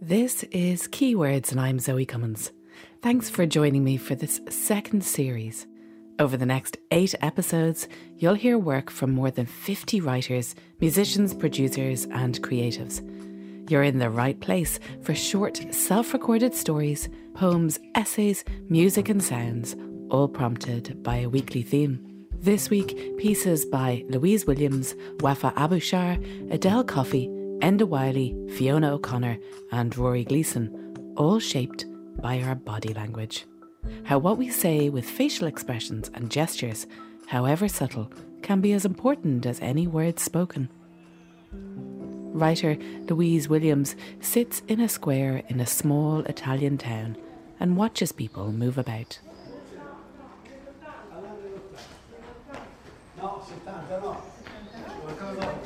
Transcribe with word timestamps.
This 0.00 0.44
is 0.52 0.86
Keywords, 0.86 1.50
and 1.50 1.60
I'm 1.60 1.80
Zoe 1.80 2.06
Cummins. 2.06 2.52
Thanks 3.02 3.28
for 3.28 3.46
joining 3.46 3.82
me 3.82 3.96
for 3.96 4.14
this 4.14 4.40
second 4.48 5.02
series. 5.02 5.66
Over 6.20 6.36
the 6.36 6.46
next 6.46 6.76
eight 6.92 7.16
episodes, 7.20 7.88
you'll 8.16 8.34
hear 8.34 8.56
work 8.58 8.90
from 8.90 9.10
more 9.10 9.32
than 9.32 9.44
50 9.44 10.00
writers, 10.00 10.54
musicians, 10.80 11.34
producers, 11.34 12.04
and 12.12 12.40
creatives. 12.42 13.02
You're 13.68 13.82
in 13.82 13.98
the 13.98 14.08
right 14.08 14.38
place 14.38 14.78
for 15.02 15.16
short, 15.16 15.74
self 15.74 16.12
recorded 16.12 16.54
stories, 16.54 17.08
poems, 17.34 17.80
essays, 17.96 18.44
music, 18.68 19.08
and 19.08 19.22
sounds, 19.22 19.74
all 20.10 20.28
prompted 20.28 21.02
by 21.02 21.16
a 21.16 21.28
weekly 21.28 21.62
theme. 21.62 21.98
This 22.30 22.70
week, 22.70 23.18
pieces 23.18 23.66
by 23.66 24.04
Louise 24.08 24.46
Williams, 24.46 24.94
Wafa 25.18 25.50
Abushar, 25.56 26.52
Adele 26.52 26.84
Coffey, 26.84 27.28
Enda 27.60 27.82
Wiley, 27.82 28.36
Fiona 28.56 28.94
O'Connor, 28.94 29.36
and 29.72 29.96
Rory 29.96 30.24
Gleeson, 30.24 31.14
all 31.16 31.40
shaped 31.40 31.86
by 32.20 32.40
our 32.40 32.54
body 32.54 32.94
language. 32.94 33.46
How 34.04 34.18
what 34.18 34.38
we 34.38 34.48
say 34.48 34.90
with 34.90 35.04
facial 35.04 35.48
expressions 35.48 36.08
and 36.14 36.30
gestures, 36.30 36.86
however 37.26 37.66
subtle, 37.66 38.12
can 38.42 38.60
be 38.60 38.72
as 38.74 38.84
important 38.84 39.44
as 39.44 39.60
any 39.60 39.88
words 39.88 40.22
spoken. 40.22 40.68
Writer 41.52 42.76
Louise 43.08 43.48
Williams 43.48 43.96
sits 44.20 44.62
in 44.68 44.80
a 44.80 44.88
square 44.88 45.42
in 45.48 45.58
a 45.58 45.66
small 45.66 46.20
Italian 46.20 46.78
town 46.78 47.16
and 47.58 47.76
watches 47.76 48.12
people 48.12 48.52
move 48.52 48.78
about. 48.78 49.18
I 55.20 55.57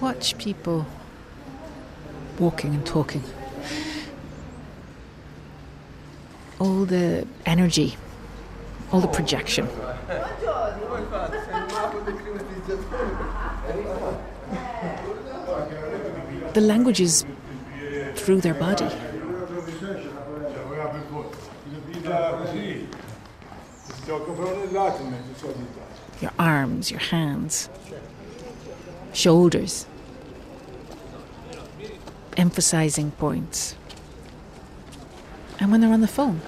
watch 0.00 0.36
people 0.38 0.86
walking 2.38 2.74
and 2.74 2.86
talking. 2.86 3.22
All 6.58 6.84
the 6.84 7.26
energy, 7.46 7.96
all 8.92 9.00
the 9.00 9.08
projection. 9.08 9.68
The 16.52 16.60
language 16.60 17.00
is 17.00 17.24
through 18.14 18.40
their 18.40 18.54
body. 18.54 18.88
Your 26.20 26.32
arms, 26.38 26.90
your 26.90 27.00
hands, 27.00 27.70
shoulders, 29.12 29.86
emphasizing 32.36 33.10
points. 33.12 33.74
And 35.58 35.70
when 35.70 35.80
they're 35.80 35.92
on 35.92 36.00
the 36.00 36.08
phone, 36.08 36.40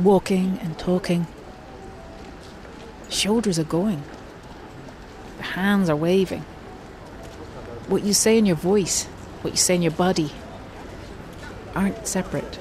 walking 0.00 0.58
and 0.62 0.78
talking, 0.78 1.26
shoulders 3.08 3.58
are 3.58 3.64
going, 3.64 4.02
the 5.36 5.42
hands 5.42 5.88
are 5.88 5.96
waving. 5.96 6.44
What 7.88 8.02
you 8.02 8.12
say 8.12 8.36
in 8.36 8.46
your 8.46 8.56
voice, 8.56 9.04
what 9.42 9.52
you 9.52 9.58
say 9.58 9.76
in 9.76 9.82
your 9.82 9.92
body, 9.92 10.32
aren't 11.74 12.06
separate. 12.06 12.58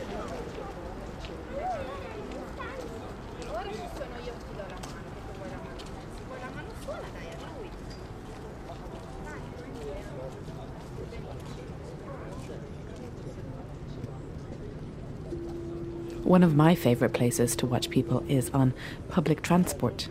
One 16.35 16.43
of 16.43 16.53
my 16.53 16.75
favourite 16.75 17.13
places 17.13 17.55
to 17.55 17.65
watch 17.65 17.89
people 17.89 18.21
is 18.27 18.49
on 18.49 18.73
public 19.07 19.41
transport. 19.41 20.09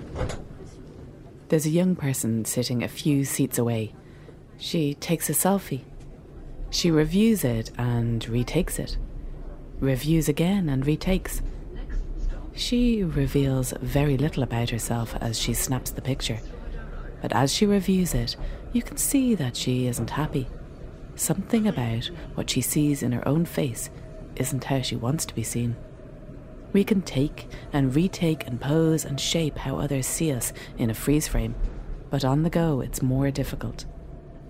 There's 1.51 1.67
a 1.67 1.71
young 1.79 1.97
person 1.97 2.47
sitting 2.47 2.83
a 2.83 2.89
few 2.89 3.27
seats 3.27 3.59
away. 3.59 3.95
She 4.57 4.95
takes 4.95 5.29
a 5.29 5.35
selfie. 5.35 5.83
She 6.71 6.91
reviews 6.91 7.45
it 7.45 7.73
and 7.77 8.27
retakes 8.27 8.79
it. 8.79 8.97
Reviews 9.81 10.27
again 10.27 10.71
and 10.71 10.87
retakes. 10.87 11.43
She 12.55 13.05
reveals 13.05 13.75
very 13.83 14.17
little 14.17 14.45
about 14.45 14.71
herself 14.71 15.15
as 15.21 15.39
she 15.39 15.53
snaps 15.53 15.91
the 15.91 16.01
picture. 16.01 16.41
But 17.21 17.35
as 17.35 17.53
she 17.53 17.67
reviews 17.67 18.15
it, 18.15 18.35
you 18.73 18.81
can 18.81 18.97
see 18.97 19.35
that 19.35 19.57
she 19.57 19.89
isn't 19.89 20.09
happy. 20.09 20.49
Something 21.17 21.69
about 21.69 22.07
what 22.35 22.49
she 22.49 22.63
sees 22.63 23.03
in 23.03 23.13
her 23.13 23.29
own 23.29 23.45
face 23.45 23.91
isn't 24.37 24.65
how 24.65 24.81
she 24.81 24.97
wants 24.97 25.27
to 25.27 25.35
be 25.35 25.43
seen. 25.43 25.77
We 26.75 26.85
can 26.85 27.03
take 27.03 27.49
and 27.73 27.95
retake 27.95 28.47
and 28.49 28.61
pose 28.61 29.05
and 29.05 29.19
shape 29.19 29.57
how 29.57 29.79
others 29.79 30.07
see 30.07 30.33
us 30.33 30.53
in 30.77 30.91
a 30.91 30.95
freeze 30.95 31.29
frame, 31.29 31.55
but 32.11 32.25
on 32.25 32.43
the 32.43 32.51
go 32.51 32.81
it's 32.81 33.01
more 33.01 33.31
difficult. 33.31 33.87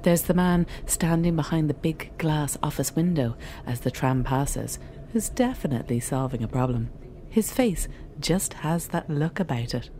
There's 0.02 0.22
the 0.22 0.34
man 0.34 0.66
standing 0.86 1.36
behind 1.36 1.68
the 1.68 1.74
big 1.74 2.16
glass 2.16 2.56
office 2.62 2.96
window 2.96 3.36
as 3.66 3.80
the 3.80 3.90
tram 3.90 4.24
passes, 4.24 4.78
who's 5.12 5.28
definitely 5.28 6.00
solving 6.00 6.42
a 6.42 6.48
problem. 6.48 6.90
His 7.28 7.52
face 7.52 7.88
just 8.20 8.54
has 8.54 8.88
that 8.88 9.10
look 9.10 9.38
about 9.38 9.74
it. 9.74 9.90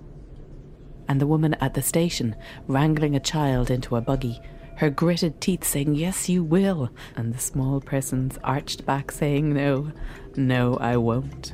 And 1.07 1.21
the 1.21 1.27
woman 1.27 1.55
at 1.55 1.75
the 1.75 1.83
station, 1.83 2.37
wrangling 2.67 3.15
a 3.15 3.21
child 3.21 3.71
into 3.71 3.97
a 3.97 4.01
buggy, 4.01 4.41
her 4.77 4.89
gritted 4.89 5.43
teeth 5.43 5.63
saying, 5.63 5.95
Yes, 5.95 6.29
you 6.31 6.43
will, 6.43 6.89
and 7.17 7.35
the 7.35 7.39
small 7.39 7.81
person's 7.81 8.39
arched 8.43 8.87
back 8.87 9.13
saying, 9.13 9.53
No, 9.53 9.93
no, 10.37 10.77
I 10.79 10.97
won't. 10.97 11.53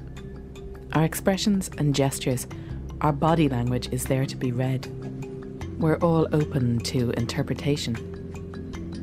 Our 0.93 1.05
expressions 1.05 1.71
and 1.79 1.95
gestures, 1.95 2.49
our 3.01 3.13
body 3.13 3.49
language 3.49 3.89
is 3.93 4.05
there 4.05 4.27
to 4.27 4.37
be 4.37 4.51
read. 4.51 4.89
We're 5.79 5.99
all 5.99 6.27
open 6.33 6.81
to 6.81 7.11
interpretation. 7.13 7.97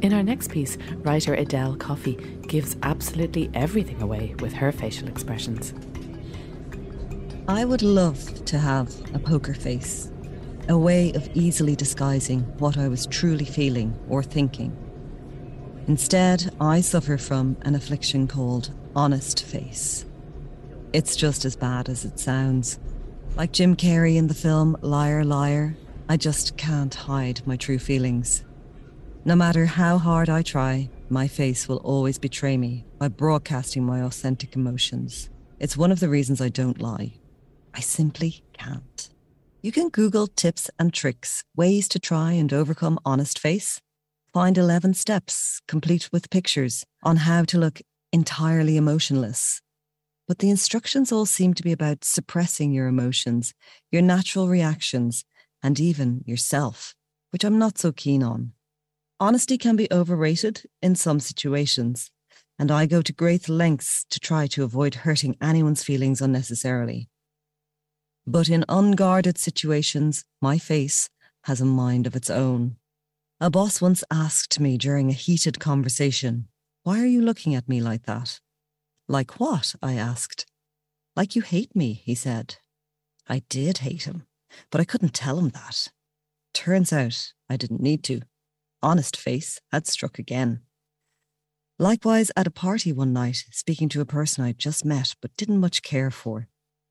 In 0.01 0.13
our 0.13 0.21
next 0.21 0.51
piece, 0.51 0.77
writer 0.97 1.33
Adele 1.33 1.77
Coffey 1.77 2.15
gives 2.47 2.75
absolutely 2.83 3.49
everything 3.53 4.01
away 4.01 4.35
with 4.39 4.53
her 4.53 4.71
facial 4.71 5.07
expressions. 5.07 5.73
I 7.47 7.63
would 7.63 7.81
love 7.81 8.43
to 8.45 8.59
have 8.59 8.93
a 9.15 9.19
poker 9.19 9.53
face, 9.53 10.11
a 10.67 10.77
way 10.77 11.13
of 11.13 11.29
easily 11.35 11.77
disguising 11.77 12.41
what 12.59 12.77
I 12.77 12.89
was 12.89 13.07
truly 13.07 13.45
feeling 13.45 13.97
or 14.09 14.21
thinking. 14.21 14.75
Instead, 15.87 16.53
I 16.59 16.81
suffer 16.81 17.17
from 17.17 17.55
an 17.61 17.75
affliction 17.75 18.27
called 18.27 18.71
honest 18.93 19.43
face. 19.43 20.06
It's 20.93 21.15
just 21.15 21.45
as 21.45 21.55
bad 21.55 21.89
as 21.89 22.05
it 22.05 22.19
sounds. 22.19 22.79
Like 23.35 23.51
Jim 23.51 23.75
Carrey 23.75 24.15
in 24.15 24.27
the 24.27 24.33
film 24.33 24.77
Liar, 24.81 25.23
Liar, 25.23 25.75
I 26.09 26.17
just 26.17 26.57
can't 26.57 26.93
hide 26.93 27.45
my 27.45 27.57
true 27.57 27.77
feelings. 27.77 28.45
No 29.25 29.35
matter 29.35 29.65
how 29.65 29.97
hard 29.97 30.29
I 30.29 30.41
try, 30.41 30.89
my 31.09 31.27
face 31.27 31.67
will 31.67 31.77
always 31.77 32.17
betray 32.17 32.55
me 32.55 32.85
by 32.97 33.09
broadcasting 33.09 33.83
my 33.83 34.01
authentic 34.01 34.55
emotions. 34.55 35.29
It's 35.59 35.75
one 35.75 35.91
of 35.91 35.99
the 35.99 36.09
reasons 36.09 36.39
I 36.39 36.49
don't 36.49 36.81
lie. 36.81 37.15
I 37.73 37.81
simply 37.81 38.41
can't. 38.53 39.09
You 39.61 39.73
can 39.73 39.89
Google 39.89 40.27
tips 40.27 40.69
and 40.79 40.93
tricks, 40.93 41.43
ways 41.55 41.89
to 41.89 41.99
try 41.99 42.31
and 42.31 42.53
overcome 42.53 42.99
honest 43.05 43.37
face. 43.37 43.81
Find 44.33 44.57
11 44.57 44.93
steps, 44.93 45.61
complete 45.67 46.09
with 46.13 46.29
pictures, 46.29 46.85
on 47.03 47.17
how 47.17 47.43
to 47.45 47.57
look 47.57 47.81
entirely 48.13 48.77
emotionless. 48.77 49.61
But 50.27 50.39
the 50.39 50.49
instructions 50.49 51.11
all 51.11 51.25
seem 51.25 51.53
to 51.53 51.63
be 51.63 51.71
about 51.71 52.03
suppressing 52.03 52.73
your 52.73 52.87
emotions, 52.87 53.53
your 53.91 54.01
natural 54.01 54.49
reactions, 54.49 55.23
and 55.63 55.79
even 55.79 56.23
yourself, 56.25 56.95
which 57.31 57.45
I'm 57.45 57.57
not 57.57 57.77
so 57.77 57.91
keen 57.91 58.21
on. 58.21 58.51
Honesty 59.19 59.57
can 59.57 59.75
be 59.75 59.87
overrated 59.91 60.63
in 60.81 60.95
some 60.95 61.19
situations, 61.19 62.11
and 62.59 62.71
I 62.71 62.85
go 62.85 63.01
to 63.01 63.13
great 63.13 63.47
lengths 63.47 64.05
to 64.09 64.19
try 64.19 64.47
to 64.47 64.63
avoid 64.63 64.95
hurting 64.95 65.37
anyone's 65.41 65.83
feelings 65.83 66.21
unnecessarily. 66.21 67.09
But 68.27 68.49
in 68.49 68.65
unguarded 68.67 69.37
situations, 69.37 70.25
my 70.41 70.57
face 70.57 71.09
has 71.45 71.61
a 71.61 71.65
mind 71.65 72.05
of 72.05 72.15
its 72.15 72.29
own. 72.29 72.75
A 73.39 73.49
boss 73.49 73.81
once 73.81 74.03
asked 74.11 74.59
me 74.59 74.77
during 74.77 75.09
a 75.09 75.13
heated 75.13 75.59
conversation, 75.59 76.47
Why 76.83 76.99
are 76.99 77.05
you 77.05 77.21
looking 77.21 77.55
at 77.55 77.69
me 77.69 77.81
like 77.81 78.03
that? 78.03 78.39
Like 79.07 79.39
what? 79.39 79.75
I 79.81 79.93
asked. 79.93 80.45
Like 81.15 81.35
you 81.35 81.41
hate 81.41 81.75
me, 81.75 81.93
he 81.93 82.13
said. 82.13 82.57
I 83.27 83.43
did 83.49 83.79
hate 83.79 84.03
him, 84.03 84.27
but 84.69 84.81
I 84.81 84.85
couldn't 84.85 85.13
tell 85.13 85.39
him 85.39 85.49
that. 85.49 85.89
Turns 86.53 86.91
out 86.91 87.33
I 87.49 87.57
didn't 87.57 87.81
need 87.81 88.03
to. 88.05 88.21
Honest 88.83 89.17
face 89.17 89.59
had 89.71 89.87
struck 89.87 90.19
again. 90.19 90.61
Likewise, 91.79 92.31
at 92.35 92.47
a 92.47 92.51
party 92.51 92.91
one 92.91 93.13
night, 93.13 93.45
speaking 93.51 93.87
to 93.89 94.01
a 94.01 94.05
person 94.05 94.43
I'd 94.43 94.57
just 94.57 94.83
met 94.83 95.15
but 95.21 95.35
didn't 95.37 95.59
much 95.59 95.83
care 95.83 96.11
for. 96.11 96.47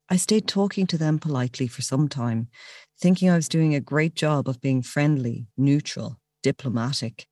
I 0.08 0.16
stayed 0.16 0.46
talking 0.46 0.86
to 0.86 0.98
them 0.98 1.18
politely 1.18 1.66
for 1.66 1.82
some 1.82 2.08
time, 2.08 2.48
thinking 3.00 3.28
I 3.28 3.36
was 3.36 3.48
doing 3.48 3.74
a 3.74 3.80
great 3.80 4.14
job 4.14 4.48
of 4.48 4.60
being 4.60 4.82
friendly, 4.82 5.48
neutral, 5.56 6.20
diplomatic. 6.42 7.26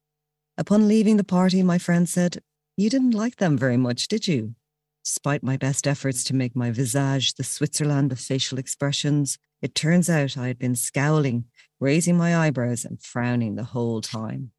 Upon 0.58 0.88
leaving 0.88 1.16
the 1.16 1.25
party, 1.25 1.62
my 1.62 1.78
friend 1.78 2.08
said, 2.08 2.42
You 2.76 2.90
didn't 2.90 3.12
like 3.12 3.36
them 3.36 3.56
very 3.56 3.76
much, 3.76 4.08
did 4.08 4.26
you? 4.26 4.56
Despite 5.05 5.43
my 5.43 5.59
best 5.59 5.87
efforts 5.87 6.25
to 6.25 6.35
make 6.35 6.56
my 6.56 6.71
visage 6.71 7.35
the 7.35 7.45
Switzerland 7.45 8.11
of 8.11 8.19
facial 8.19 8.59
expressions, 8.59 9.39
it 9.61 9.75
turns 9.75 10.09
out 10.09 10.39
I 10.39 10.47
had 10.47 10.59
been 10.59 10.75
scowling, 10.75 11.45
raising 11.79 12.17
my 12.17 12.35
eyebrows, 12.37 12.87
and 12.87 13.03
frowning 13.03 13.55
the 13.55 13.65
whole 13.65 14.01
time. 14.01 14.53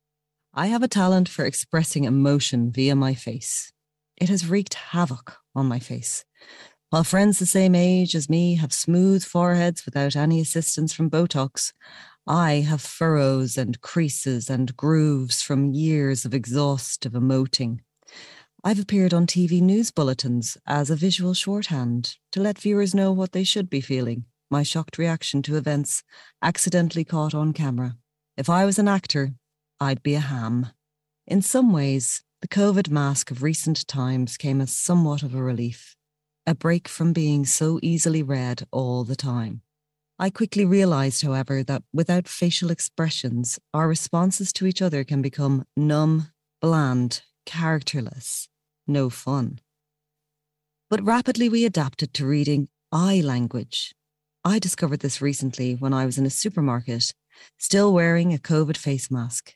I 0.53 0.67
have 0.67 0.83
a 0.83 0.87
talent 0.87 1.27
for 1.29 1.45
expressing 1.45 2.03
emotion 2.03 2.71
via 2.71 2.95
my 2.95 3.15
face. 3.15 3.73
It 4.17 4.29
has 4.29 4.47
wreaked 4.47 4.75
havoc 4.75 5.35
on 5.55 5.65
my 5.65 5.79
face. 5.79 6.23
While 6.91 7.03
friends 7.03 7.39
the 7.39 7.47
same 7.47 7.73
age 7.73 8.13
as 8.15 8.29
me 8.29 8.55
have 8.55 8.71
smooth 8.71 9.23
foreheads 9.23 9.83
without 9.83 10.15
any 10.15 10.39
assistance 10.39 10.93
from 10.93 11.09
Botox, 11.09 11.73
I 12.27 12.65
have 12.67 12.81
furrows 12.81 13.57
and 13.57 13.81
creases 13.81 14.49
and 14.49 14.77
grooves 14.77 15.41
from 15.41 15.73
years 15.73 16.23
of 16.23 16.35
exhaustive 16.35 17.13
emoting. 17.13 17.79
I've 18.67 18.79
appeared 18.79 19.13
on 19.13 19.27
TV 19.27 19.61
news 19.61 19.91
bulletins 19.91 20.57
as 20.65 20.89
a 20.89 20.95
visual 20.95 21.35
shorthand 21.35 22.15
to 22.31 22.41
let 22.41 22.57
viewers 22.57 22.95
know 22.95 23.11
what 23.11 23.31
they 23.31 23.43
should 23.43 23.69
be 23.69 23.79
feeling, 23.79 24.25
my 24.49 24.63
shocked 24.63 24.97
reaction 24.97 25.43
to 25.43 25.55
events 25.55 26.01
accidentally 26.41 27.03
caught 27.03 27.35
on 27.35 27.53
camera. 27.53 27.95
If 28.35 28.49
I 28.49 28.65
was 28.65 28.79
an 28.79 28.87
actor, 28.87 29.35
I'd 29.79 30.01
be 30.01 30.15
a 30.15 30.19
ham. 30.19 30.69
In 31.27 31.43
some 31.43 31.71
ways, 31.73 32.23
the 32.41 32.47
COVID 32.47 32.89
mask 32.89 33.29
of 33.29 33.43
recent 33.43 33.87
times 33.87 34.35
came 34.35 34.59
as 34.59 34.75
somewhat 34.75 35.21
of 35.21 35.35
a 35.35 35.43
relief, 35.43 35.95
a 36.47 36.55
break 36.55 36.87
from 36.87 37.13
being 37.13 37.45
so 37.45 37.79
easily 37.83 38.23
read 38.23 38.65
all 38.71 39.03
the 39.03 39.15
time. 39.15 39.61
I 40.17 40.31
quickly 40.31 40.65
realized, 40.65 41.21
however, 41.21 41.61
that 41.61 41.83
without 41.93 42.27
facial 42.27 42.71
expressions, 42.71 43.59
our 43.75 43.87
responses 43.87 44.51
to 44.53 44.65
each 44.65 44.81
other 44.81 45.03
can 45.03 45.21
become 45.21 45.65
numb, 45.77 46.31
bland, 46.61 47.21
characterless, 47.45 48.49
no 48.87 49.09
fun. 49.09 49.59
But 50.89 51.03
rapidly 51.03 51.49
we 51.49 51.65
adapted 51.65 52.13
to 52.13 52.25
reading 52.25 52.69
eye 52.91 53.21
language. 53.23 53.95
I 54.43 54.59
discovered 54.59 54.99
this 54.99 55.21
recently 55.21 55.73
when 55.73 55.93
I 55.93 56.05
was 56.05 56.17
in 56.17 56.25
a 56.25 56.29
supermarket, 56.29 57.13
still 57.57 57.93
wearing 57.93 58.33
a 58.33 58.37
COVID 58.37 58.77
face 58.77 59.09
mask. 59.09 59.55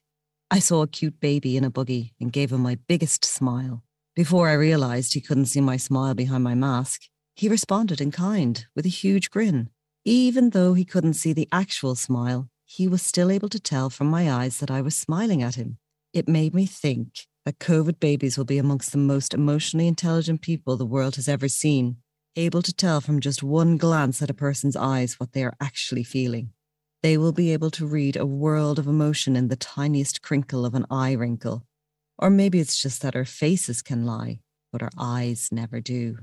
I 0.51 0.59
saw 0.59 0.81
a 0.81 0.87
cute 0.87 1.19
baby 1.19 1.55
in 1.55 1.63
a 1.63 1.69
buggy 1.69 2.13
and 2.19 2.33
gave 2.33 2.51
him 2.51 2.61
my 2.61 2.79
biggest 2.87 3.23
smile. 3.23 3.83
Before 4.15 4.49
I 4.49 4.53
realized 4.53 5.13
he 5.13 5.21
couldn't 5.21 5.45
see 5.45 5.61
my 5.61 5.77
smile 5.77 6.15
behind 6.15 6.43
my 6.43 6.55
mask, 6.55 7.03
he 7.35 7.47
responded 7.47 8.01
in 8.01 8.11
kind 8.11 8.65
with 8.75 8.85
a 8.85 8.89
huge 8.89 9.29
grin. 9.29 9.69
Even 10.03 10.49
though 10.49 10.73
he 10.73 10.85
couldn't 10.85 11.13
see 11.13 11.33
the 11.33 11.47
actual 11.51 11.93
smile, 11.93 12.49
he 12.65 12.87
was 12.87 13.01
still 13.01 13.29
able 13.29 13.49
to 13.49 13.59
tell 13.59 13.89
from 13.89 14.07
my 14.07 14.31
eyes 14.31 14.57
that 14.57 14.71
I 14.71 14.81
was 14.81 14.95
smiling 14.95 15.43
at 15.43 15.55
him. 15.55 15.77
It 16.13 16.27
made 16.27 16.55
me 16.55 16.65
think 16.65 17.27
that 17.49 17.57
COVID 17.57 17.99
babies 17.99 18.37
will 18.37 18.45
be 18.45 18.59
amongst 18.59 18.91
the 18.91 18.99
most 18.99 19.33
emotionally 19.33 19.87
intelligent 19.87 20.39
people 20.39 20.77
the 20.77 20.85
world 20.85 21.15
has 21.15 21.27
ever 21.27 21.47
seen, 21.47 21.97
able 22.35 22.61
to 22.61 22.71
tell 22.71 23.01
from 23.01 23.19
just 23.19 23.41
one 23.41 23.75
glance 23.75 24.21
at 24.21 24.29
a 24.29 24.35
person's 24.35 24.75
eyes 24.75 25.19
what 25.19 25.33
they 25.33 25.43
are 25.43 25.55
actually 25.59 26.03
feeling. 26.03 26.51
They 27.01 27.17
will 27.17 27.31
be 27.31 27.51
able 27.51 27.71
to 27.71 27.87
read 27.87 28.15
a 28.15 28.23
world 28.23 28.77
of 28.77 28.85
emotion 28.85 29.35
in 29.35 29.47
the 29.47 29.55
tiniest 29.55 30.21
crinkle 30.21 30.63
of 30.63 30.75
an 30.75 30.85
eye 30.91 31.13
wrinkle. 31.13 31.65
Or 32.19 32.29
maybe 32.29 32.59
it's 32.59 32.79
just 32.79 33.01
that 33.01 33.15
our 33.15 33.25
faces 33.25 33.81
can 33.81 34.05
lie, 34.05 34.41
but 34.71 34.83
our 34.83 34.91
eyes 34.95 35.49
never 35.51 35.81
do. 35.81 36.19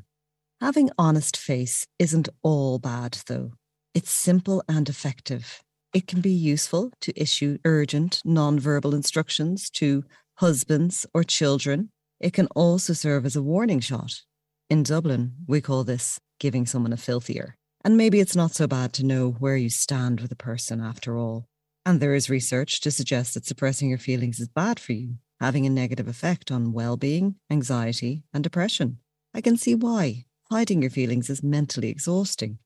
Having 0.60 0.90
honest 0.96 1.36
face 1.36 1.88
isn't 1.98 2.28
all 2.44 2.78
bad, 2.78 3.18
though. 3.26 3.50
It's 3.94 4.12
simple 4.12 4.62
and 4.68 4.88
effective. 4.88 5.60
It 5.92 6.06
can 6.06 6.20
be 6.20 6.30
useful 6.30 6.92
to 7.00 7.20
issue 7.20 7.58
urgent, 7.64 8.22
non-verbal 8.24 8.94
instructions 8.94 9.70
to 9.70 10.04
husbands, 10.36 11.06
or 11.12 11.24
children. 11.24 11.90
It 12.20 12.32
can 12.32 12.46
also 12.54 12.92
serve 12.92 13.26
as 13.26 13.36
a 13.36 13.42
warning 13.42 13.80
shot. 13.80 14.22
In 14.70 14.82
Dublin, 14.82 15.34
we 15.46 15.60
call 15.60 15.84
this 15.84 16.18
giving 16.38 16.66
someone 16.66 16.92
a 16.92 16.96
filthier. 16.96 17.54
And 17.84 17.96
maybe 17.96 18.20
it's 18.20 18.36
not 18.36 18.52
so 18.52 18.66
bad 18.66 18.92
to 18.94 19.04
know 19.04 19.30
where 19.38 19.56
you 19.56 19.70
stand 19.70 20.20
with 20.20 20.32
a 20.32 20.36
person 20.36 20.80
after 20.80 21.16
all. 21.16 21.46
And 21.84 22.00
there 22.00 22.14
is 22.14 22.28
research 22.28 22.80
to 22.80 22.90
suggest 22.90 23.34
that 23.34 23.46
suppressing 23.46 23.88
your 23.88 23.98
feelings 23.98 24.40
is 24.40 24.48
bad 24.48 24.80
for 24.80 24.92
you, 24.92 25.16
having 25.40 25.66
a 25.66 25.70
negative 25.70 26.08
effect 26.08 26.50
on 26.50 26.72
well 26.72 26.96
being, 26.96 27.36
anxiety, 27.50 28.24
and 28.34 28.42
depression. 28.42 28.98
I 29.32 29.40
can 29.40 29.56
see 29.56 29.74
why. 29.74 30.24
Hiding 30.50 30.82
your 30.82 30.90
feelings 30.90 31.30
is 31.30 31.42
mentally 31.42 31.88
exhausting. 31.88 32.58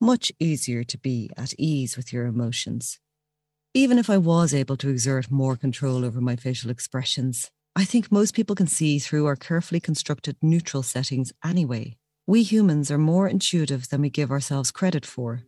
Much 0.00 0.32
easier 0.38 0.84
to 0.84 0.98
be 0.98 1.30
at 1.36 1.54
ease 1.58 1.96
with 1.96 2.12
your 2.12 2.26
emotions 2.26 2.98
even 3.74 3.98
if 3.98 4.10
I 4.10 4.18
was 4.18 4.52
able 4.52 4.76
to 4.76 4.90
exert 4.90 5.30
more 5.30 5.56
control 5.56 6.04
over 6.04 6.20
my 6.20 6.36
facial 6.36 6.70
expressions, 6.70 7.50
I 7.74 7.84
think 7.84 8.12
most 8.12 8.34
people 8.34 8.54
can 8.54 8.66
see 8.66 8.98
through 8.98 9.24
our 9.24 9.36
carefully 9.36 9.80
constructed 9.80 10.36
neutral 10.42 10.82
settings 10.82 11.32
anyway. 11.42 11.96
We 12.26 12.42
humans 12.42 12.90
are 12.90 12.98
more 12.98 13.26
intuitive 13.26 13.88
than 13.88 14.02
we 14.02 14.10
give 14.10 14.30
ourselves 14.30 14.70
credit 14.70 15.06
for. 15.06 15.44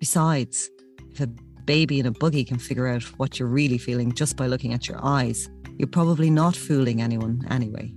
Besides, 0.00 0.70
if 1.12 1.20
a 1.20 1.28
baby 1.64 2.00
in 2.00 2.06
a 2.06 2.10
buggy 2.10 2.44
can 2.44 2.58
figure 2.58 2.88
out 2.88 3.04
what 3.18 3.38
you're 3.38 3.48
really 3.48 3.78
feeling 3.78 4.12
just 4.12 4.36
by 4.36 4.48
looking 4.48 4.74
at 4.74 4.88
your 4.88 4.98
eyes, 5.00 5.48
you're 5.78 5.86
probably 5.86 6.30
not 6.30 6.56
fooling 6.56 7.00
anyone 7.00 7.46
anyway. 7.48 7.94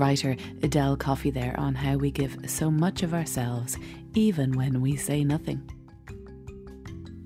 Writer 0.00 0.34
Adele 0.62 0.96
Coffey 0.96 1.30
there 1.30 1.54
on 1.60 1.74
how 1.74 1.98
we 1.98 2.10
give 2.10 2.38
so 2.46 2.70
much 2.70 3.02
of 3.02 3.12
ourselves 3.12 3.76
even 4.13 4.51
when 4.53 4.81
we 4.81 4.95
say 4.95 5.23
nothing. 5.23 5.61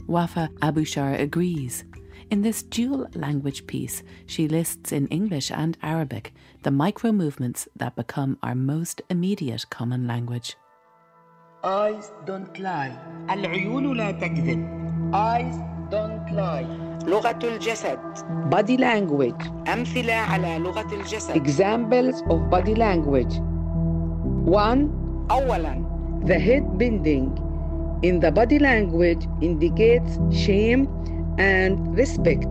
Wafa 0.08 0.50
Abushar 0.62 1.20
agrees. 1.20 1.86
In 2.32 2.42
this 2.42 2.64
dual 2.64 3.08
language 3.16 3.66
piece, 3.66 4.04
she 4.26 4.48
lists 4.48 4.92
in 4.92 5.08
English 5.08 5.52
and 5.52 5.78
Arabic 5.82 6.34
the 6.64 6.72
micro 6.72 7.12
movements 7.12 7.68
that 7.76 7.96
become 7.96 8.38
our 8.44 8.56
most 8.56 9.02
immediate 9.10 9.70
common 9.70 10.08
language. 10.08 10.56
Eyes 11.64 12.12
don't 12.26 12.58
lie. 12.60 12.98
العيون 13.30 13.98
لا 13.98 14.12
تكذب. 14.12 14.60
Eyes 15.14 15.56
don't 15.92 16.32
lie. 16.32 16.68
لغة 17.06 17.40
الجسد. 17.44 18.00
Body 18.50 18.78
language. 18.78 19.48
أمثلة 19.68 20.14
على 20.14 20.60
لغة 20.60 20.94
الجسد. 20.94 21.36
Examples 21.36 22.22
of 22.30 22.50
body 22.50 22.76
language. 22.76 23.40
One. 24.46 24.90
أولاً 25.32 25.93
the 26.26 26.40
head 26.40 26.78
bending 26.78 27.38
in 28.02 28.20
the 28.20 28.32
body 28.32 28.60
language 28.60 29.28
indicates 29.42 30.20
shame 30.32 30.88
and 31.38 31.98
respect, 31.98 32.46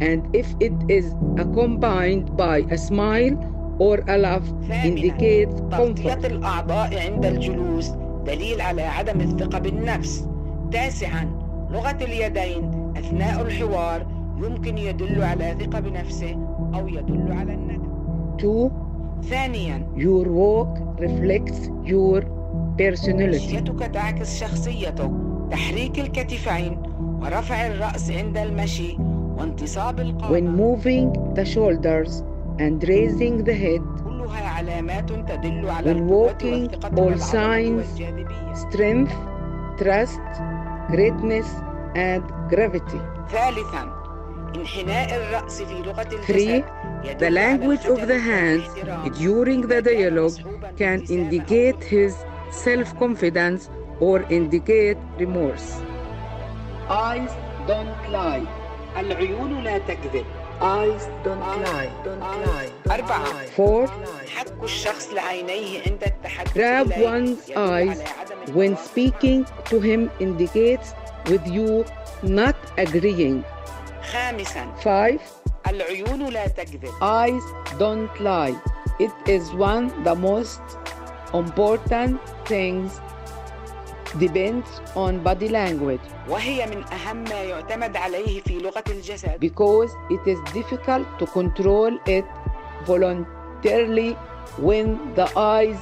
and 0.00 0.22
if 0.34 0.54
it 0.60 0.72
is 0.88 1.14
accompanied 1.38 2.36
by 2.36 2.64
a 2.70 2.78
smile 2.78 3.34
or 3.78 4.02
a 4.08 4.16
laugh, 4.18 4.46
indicates 4.84 5.60
comfort. 5.70 6.24
الأعضاء 6.24 6.98
عند 6.98 7.26
الجلوس 7.26 7.88
دليل 8.26 8.60
على 8.60 8.82
عدم 8.82 9.20
الثقة 9.20 9.58
بالنفس. 9.58 10.28
تاسعا 10.72 11.24
لغة 11.70 11.98
اليدين 12.02 12.92
أثناء 12.96 13.42
الحوار 13.42 14.06
يمكن 14.36 14.78
يدل 14.78 15.22
على 15.22 15.54
ثقة 15.60 15.80
بنفسه 15.80 16.36
أو 16.74 16.88
يدل 16.88 17.32
على 17.32 17.54
الندم. 17.54 17.92
2 18.38 18.70
ثانيا 19.22 19.86
Your 19.96 20.24
walk 20.28 21.00
reflects 21.00 21.68
your 21.84 22.22
personality 22.78 23.90
تعكس 23.92 24.40
شخصيتك 24.40 25.10
تحريك 25.50 25.98
الكتفين 25.98 26.82
ورفع 27.22 27.66
الرأس 27.66 28.10
عند 28.10 28.38
المشي 28.38 28.96
وانتصاب 29.38 30.00
القامة 30.00 30.28
When 30.28 30.48
moving 30.56 31.34
the 31.34 31.44
shoulders 31.44 32.22
and 32.58 32.88
raising 32.88 33.44
the 33.44 33.54
head 33.54 34.04
كلها 34.04 34.48
علامات 34.48 35.08
تدل 35.12 35.70
على 35.70 35.94
When 35.94 36.08
walking 36.08 36.74
all 36.98 37.18
signs 37.18 37.86
strength 38.54 39.14
trust 39.78 40.20
greatness 40.90 41.48
and 41.94 42.22
gravity 42.50 43.00
ثالثا 43.30 44.04
انحناء 44.56 45.16
الرأس 45.16 45.62
في 45.62 45.74
لغة 45.74 46.02
الجسد 46.02 46.24
3. 46.24 46.64
The 47.18 47.30
language 47.30 47.84
of 47.86 48.00
the 48.08 48.18
hands 48.18 48.64
during 49.18 49.60
the 49.72 49.82
dialogue 49.82 50.38
can 50.78 50.98
indicate 51.18 51.84
his 51.84 52.14
self-confidence 52.50 53.70
or 54.00 54.22
indicate 54.30 54.98
remorse. 55.18 55.80
Eyes 56.88 57.30
don't 57.66 57.96
lie. 58.10 58.46
العيون 58.96 59.64
لا 59.64 59.78
تكذب. 59.78 60.24
Eyes 60.60 61.02
don't 61.24 61.40
lie. 61.40 61.90
Don't 62.04 62.20
lie. 62.20 62.90
أربعة. 62.90 63.46
Four. 63.56 63.88
حك 64.36 64.62
الشخص 64.62 65.12
لعينيه 65.12 65.82
عند 65.86 66.04
التحدث. 66.04 66.52
Grab 66.54 66.86
one's 67.00 67.50
eyes 67.56 67.98
when 68.54 68.76
speaking 68.76 69.46
to 69.70 69.80
him 69.80 70.10
indicates 70.20 70.94
with 71.26 71.46
you 71.46 71.84
not 72.22 72.56
agreeing. 72.78 73.44
خامسا 74.12 74.66
5 74.84 75.20
العيون 75.68 76.28
لا 76.28 76.46
تكذب 76.46 76.90
eyes 77.02 77.42
don't 77.78 78.20
lie 78.20 78.54
it 79.00 79.28
is 79.28 79.52
one 79.52 80.04
the 80.04 80.14
most 80.14 80.60
important 81.34 82.18
things 82.46 82.90
depends 84.18 84.68
on 84.96 85.18
body 85.24 85.48
language 85.48 86.00
وهي 86.28 86.66
من 86.66 86.84
أهم 86.92 87.16
ما 87.24 87.42
يعتمد 87.42 87.96
عليه 87.96 88.40
في 88.40 88.58
لغة 88.58 88.84
الجسد 88.88 89.38
because 89.40 89.90
it 90.10 90.28
is 90.30 90.38
difficult 90.54 91.04
to 91.18 91.26
control 91.26 91.92
it 92.06 92.24
voluntarily 92.86 94.16
when 94.58 94.86
the 95.16 95.26
eyes 95.36 95.78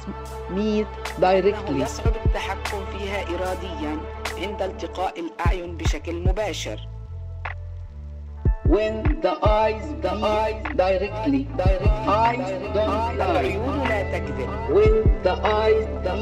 meet 0.49 0.87
directly 1.19 1.81
يصعب 1.81 2.13
التحكم 2.25 2.85
فيها 2.85 3.23
إراديا 3.35 3.97
عند 4.37 4.61
التقاء 4.61 5.19
الأعين 5.19 5.77
بشكل 5.77 6.15
مباشر 6.27 6.79
when 8.67 9.21
the 9.21 9.33
eyes 9.45 9.83
the 10.01 10.11
eyes 10.11 10.63
directly 10.75 11.43
direct 11.57 11.99
eyes 12.07 12.49
don't 12.73 13.17
lie 13.17 13.29
العيون 13.29 13.79
لا 13.89 14.01
تكذب 14.13 14.49
when 14.75 14.93
the 15.23 15.35
eyes 15.61 15.87
the 16.05 16.15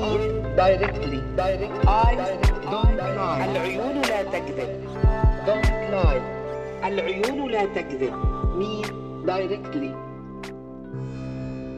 directly 0.56 1.22
direct 1.36 1.78
eyes 1.88 2.40
don't 2.74 2.98
lie 2.98 3.46
العيون 3.46 4.02
لا 4.02 4.24
تكذب 4.24 4.70
don't 5.46 5.72
lie 5.94 6.22
العيون 6.84 7.52
لا 7.52 7.66
تكذب 7.66 8.14
mean 8.60 8.88
directly 9.26 9.92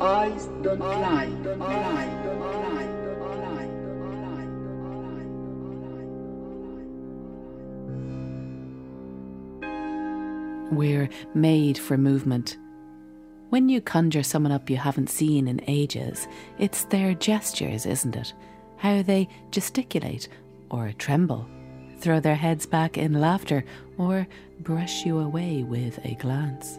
eyes 0.02 0.44
don't 0.64 0.80
lie 0.80 1.32
don't 1.44 1.60
lie 1.60 2.12
don't 2.26 2.42
lie 2.76 2.87
We're 10.71 11.09
made 11.35 11.79
for 11.79 11.97
movement. 11.97 12.59
When 13.49 13.71
you 13.71 13.81
conjure 13.81 14.23
someone 14.23 14.53
up 14.53 14.69
you 14.69 14.77
haven't 14.77 15.09
seen 15.09 15.49
in 15.49 15.63
ages, 15.67 16.29
it's 16.59 16.85
their 16.85 17.15
gestures, 17.15 17.87
isn't 17.87 18.15
it? 18.15 18.35
How 18.77 19.01
they 19.01 19.29
gesticulate 19.51 20.29
or 20.71 20.93
tremble, 20.99 21.49
throw 22.01 22.21
their 22.21 22.35
heads 22.35 22.67
back 22.67 22.99
in 22.99 23.19
laughter, 23.19 23.65
or 23.97 24.29
brush 24.61 25.07
you 25.07 25.21
away 25.21 25.63
with 25.63 25.99
a 26.05 26.15
glance. 26.17 26.79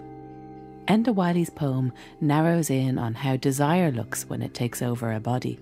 Enda 0.88 1.14
Wiley's 1.14 1.50
poem 1.50 1.92
narrows 2.22 2.70
in 2.70 3.00
on 3.00 3.16
how 3.16 3.38
desire 3.38 3.92
looks 3.92 4.30
when 4.30 4.44
it 4.44 4.54
takes 4.54 4.84
over 4.84 5.14
a 5.14 5.20
body. 5.20 5.60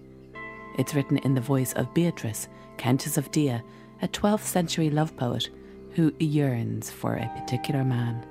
It's 0.78 0.94
written 0.94 1.18
in 1.20 1.34
the 1.34 1.42
voice 1.42 1.72
of 1.74 1.94
Beatrice, 1.94 2.50
Countess 2.78 3.18
of 3.18 3.32
Dia, 3.32 3.64
a 4.02 4.08
12th 4.10 4.44
century 4.44 4.90
love 4.90 5.16
poet 5.16 5.50
who 5.98 6.14
yearns 6.20 6.92
for 6.92 7.16
a 7.16 7.28
particular 7.40 7.84
man. 7.84 8.24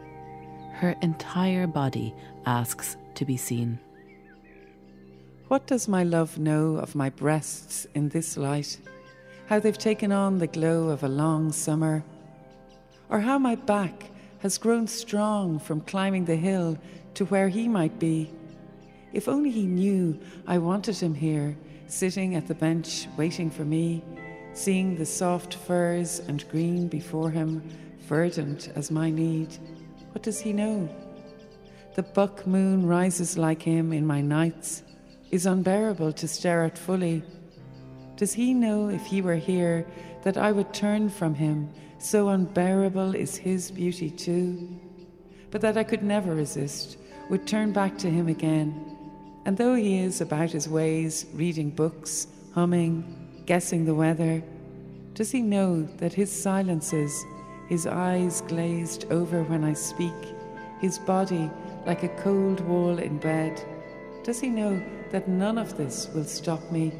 Her 0.74 0.94
entire 1.02 1.66
body 1.66 2.14
asks 2.46 2.96
to 3.16 3.24
be 3.24 3.36
seen. 3.36 3.80
What 5.48 5.66
does 5.66 5.88
my 5.88 6.04
love 6.04 6.38
know 6.38 6.76
of 6.76 6.94
my 6.94 7.10
breasts 7.10 7.84
in 7.92 8.08
this 8.10 8.36
light? 8.36 8.78
How 9.48 9.58
they've 9.58 9.76
taken 9.76 10.12
on 10.12 10.38
the 10.38 10.46
glow 10.46 10.90
of 10.90 11.02
a 11.02 11.08
long 11.08 11.50
summer? 11.50 12.04
Or 13.08 13.18
how 13.18 13.36
my 13.36 13.56
back 13.56 14.12
has 14.42 14.58
grown 14.58 14.86
strong 14.86 15.58
from 15.58 15.80
climbing 15.80 16.26
the 16.26 16.36
hill 16.36 16.78
to 17.14 17.24
where 17.24 17.48
he 17.48 17.66
might 17.66 17.98
be? 17.98 18.30
If 19.12 19.26
only 19.26 19.50
he 19.50 19.66
knew 19.66 20.20
I 20.46 20.58
wanted 20.58 20.98
him 20.98 21.16
here, 21.16 21.56
sitting 21.88 22.36
at 22.36 22.46
the 22.46 22.54
bench 22.54 23.08
waiting 23.16 23.50
for 23.50 23.64
me 23.64 24.04
seeing 24.56 24.96
the 24.96 25.04
soft 25.04 25.54
furs 25.54 26.20
and 26.28 26.48
green 26.48 26.88
before 26.88 27.30
him, 27.30 27.62
verdant 28.08 28.72
as 28.74 28.90
my 28.90 29.10
need. 29.10 29.54
What 30.12 30.22
does 30.22 30.40
he 30.40 30.52
know? 30.52 30.88
The 31.94 32.02
buck 32.02 32.46
moon 32.46 32.86
rises 32.86 33.36
like 33.36 33.60
him 33.60 33.92
in 33.92 34.06
my 34.06 34.22
nights, 34.22 34.82
is 35.30 35.44
unbearable 35.44 36.12
to 36.14 36.26
stare 36.26 36.64
at 36.64 36.78
fully. 36.78 37.22
Does 38.16 38.32
he 38.32 38.54
know 38.54 38.88
if 38.88 39.04
he 39.04 39.20
were 39.20 39.36
here 39.36 39.86
that 40.22 40.38
I 40.38 40.52
would 40.52 40.72
turn 40.72 41.10
from 41.10 41.34
him, 41.34 41.68
so 41.98 42.28
unbearable 42.28 43.14
is 43.14 43.36
his 43.36 43.70
beauty 43.70 44.10
too? 44.10 44.80
But 45.50 45.60
that 45.60 45.76
I 45.76 45.84
could 45.84 46.02
never 46.02 46.34
resist, 46.34 46.96
would 47.28 47.46
turn 47.46 47.72
back 47.72 47.98
to 47.98 48.10
him 48.10 48.28
again. 48.28 48.96
And 49.44 49.56
though 49.56 49.74
he 49.74 49.98
is 49.98 50.22
about 50.22 50.50
his 50.50 50.66
ways, 50.66 51.26
reading 51.34 51.70
books, 51.70 52.26
humming, 52.54 53.25
guessing 53.46 53.84
the 53.84 53.94
weather? 53.94 54.42
Does 55.14 55.30
he 55.30 55.40
know 55.40 55.82
that 55.98 56.12
his 56.12 56.30
silences, 56.30 57.24
his 57.68 57.86
eyes 57.86 58.42
glazed 58.42 59.10
over 59.10 59.42
when 59.44 59.64
I 59.64 59.72
speak, 59.72 60.12
his 60.80 60.98
body 60.98 61.50
like 61.86 62.02
a 62.02 62.20
cold 62.20 62.60
wall 62.60 62.98
in 62.98 63.18
bed? 63.18 63.62
Does 64.24 64.40
he 64.40 64.48
know 64.48 64.82
that 65.12 65.28
none 65.28 65.56
of 65.56 65.76
this 65.76 66.08
will 66.12 66.24
stop 66.24 66.70
me? 66.70 66.92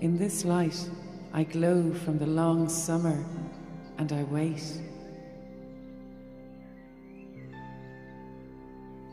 In 0.00 0.18
this 0.18 0.44
light, 0.44 0.88
I 1.32 1.44
glow 1.44 1.92
from 1.92 2.18
the 2.18 2.26
long 2.26 2.68
summer 2.68 3.24
and 3.98 4.12
I 4.12 4.22
wait. 4.24 4.62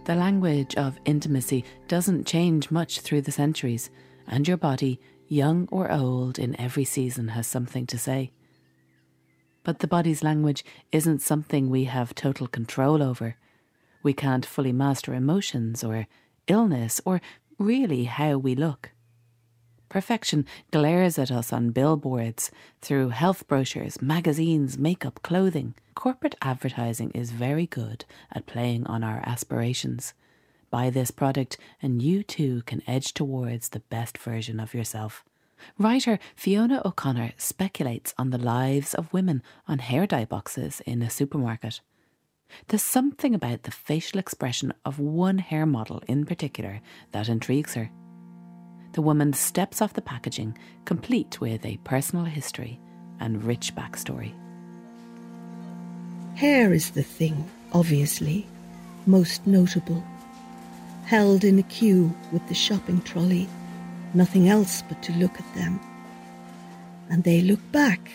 The 0.06 0.16
language 0.16 0.76
of 0.76 1.00
intimacy 1.06 1.64
doesn't 1.88 2.28
change 2.28 2.72
much 2.72 3.00
through 3.00 3.22
the 3.22 3.32
centuries, 3.32 3.90
and 4.28 4.46
your 4.46 4.58
body 4.58 5.00
young 5.34 5.68
or 5.72 5.92
old, 5.92 6.38
in 6.38 6.60
every 6.60 6.86
season 6.86 7.30
has 7.30 7.48
something 7.48 7.88
to 7.88 7.98
say. 7.98 8.32
But 9.64 9.80
the 9.80 9.88
body's 9.88 10.24
language 10.24 10.64
isn't 10.92 11.22
something 11.22 11.70
we 11.70 11.86
have 11.86 12.14
total 12.14 12.48
control 12.48 13.02
over. 13.02 13.36
We 14.04 14.14
can't 14.14 14.46
fully 14.46 14.72
master 14.74 15.14
emotions 15.14 15.84
or 15.84 16.08
illness 16.48 17.02
or 17.06 17.22
really 17.58 18.04
how 18.04 18.38
we 18.38 18.56
look. 18.56 18.92
Perfection 19.90 20.46
glares 20.72 21.20
at 21.20 21.32
us 21.32 21.54
on 21.54 21.70
billboards, 21.70 22.52
through 22.82 23.10
health 23.10 23.48
brochures, 23.48 24.02
magazines, 24.02 24.78
makeup, 24.78 25.22
clothing. 25.22 25.76
Corporate 25.94 26.36
advertising 26.42 27.12
is 27.12 27.32
very 27.32 27.68
good 27.68 28.04
at 28.32 28.48
playing 28.48 28.86
on 28.88 29.04
our 29.04 29.22
aspirations. 29.26 30.14
Buy 30.74 30.90
this 30.90 31.12
product, 31.12 31.58
and 31.84 32.02
you 32.02 32.24
too 32.24 32.64
can 32.66 32.82
edge 32.88 33.14
towards 33.14 33.70
the 33.70 33.82
best 33.92 34.18
version 34.18 34.60
of 34.60 34.74
yourself. 34.74 35.24
Writer 35.78 36.18
Fiona 36.36 36.82
O'Connor 36.84 37.34
speculates 37.38 38.16
on 38.18 38.32
the 38.32 38.40
lives 38.40 38.96
of 38.96 39.14
women 39.14 39.44
on 39.68 39.78
hair 39.78 40.08
dye 40.08 40.26
boxes 40.26 40.82
in 40.88 41.04
a 41.04 41.12
supermarket. 41.12 41.80
There's 42.68 42.82
something 42.82 43.36
about 43.36 43.62
the 43.64 43.72
facial 43.72 44.20
expression 44.20 44.74
of 44.84 44.98
one 44.98 45.38
hair 45.38 45.68
model 45.68 46.02
in 46.08 46.26
particular 46.26 46.82
that 47.12 47.30
intrigues 47.30 47.76
her. 47.76 47.92
The 48.94 49.04
woman 49.04 49.34
steps 49.34 49.80
off 49.80 49.94
the 49.94 50.02
packaging, 50.02 50.58
complete 50.86 51.40
with 51.40 51.64
a 51.68 51.78
personal 51.84 52.26
history 52.26 52.80
and 53.20 53.44
rich 53.44 53.76
backstory. 53.76 54.34
Hair 56.34 56.74
is 56.74 56.90
the 56.90 57.04
thing, 57.04 57.48
obviously, 57.74 58.48
most 59.06 59.46
notable 59.46 60.04
held 61.06 61.44
in 61.44 61.60
a 61.60 61.64
queue 61.64 62.16
with 62.32 62.48
the 62.48 62.54
shopping 62.54 63.02
trolley, 63.02 63.48
nothing 64.14 64.48
else 64.48 64.82
but 64.88 65.02
to 65.04 65.14
look 65.14 65.40
at 65.40 65.56
them. 65.56 65.80
And 67.10 67.24
they 67.24 67.42
look 67.42 67.60
back, 67.72 68.12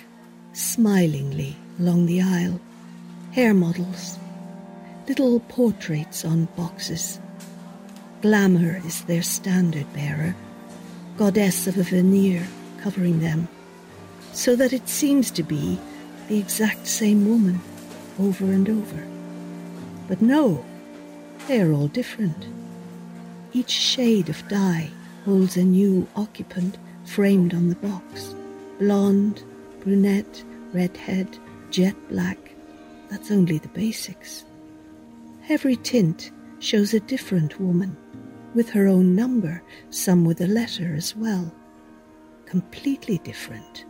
smilingly, 0.53 1.57
along 1.79 2.07
the 2.07 2.23
aisle. 2.23 2.61
Hair 3.33 3.55
models, 3.55 4.19
little 5.07 5.41
portraits 5.41 6.25
on 6.25 6.47
boxes. 6.57 7.21
Glamour 8.23 8.81
is 8.85 9.03
their 9.03 9.23
standard 9.23 9.87
bearer, 9.93 10.35
goddess 11.17 11.67
of 11.67 11.77
a 11.79 11.83
veneer 11.83 12.47
covering 12.81 13.21
them, 13.21 13.49
so 14.33 14.57
that 14.57 14.73
it 14.73 14.89
seems 14.89 15.31
to 15.33 15.43
be 15.43 15.79
the 16.29 16.39
exact 16.39 16.87
same 16.87 17.29
woman 17.29 17.61
over 18.19 18.45
and 18.47 18.69
over. 18.69 19.07
But 20.09 20.23
no, 20.23 20.65
they're 21.47 21.73
all 21.73 21.89
different. 21.89 22.47
Each 23.53 23.71
shade 23.71 24.29
of 24.29 24.47
dye 24.49 24.91
holds 25.25 25.57
a 25.57 25.65
new 25.65 26.07
occupant 26.17 26.77
framed 27.05 27.55
on 27.55 27.69
the 27.69 27.77
box. 27.77 28.35
Blonde, 28.79 29.43
brunette, 29.81 30.43
redhead, 30.73 31.39
jet 31.71 31.97
black. 32.09 32.39
That's 33.09 33.31
only 33.31 33.59
the 33.59 33.69
basics. 33.69 34.45
Every 35.49 35.77
tint 35.77 36.31
shows 36.59 36.93
a 36.93 37.01
different 37.01 37.59
woman, 37.59 37.97
with 38.55 38.69
her 38.71 38.87
own 38.87 39.15
number, 39.15 39.63
some 39.89 40.25
with 40.25 40.43
a 40.43 40.47
letter 40.47 40.95
as 40.95 41.17
well. 41.17 41.51
Completely 42.45 43.19
different, 43.19 43.87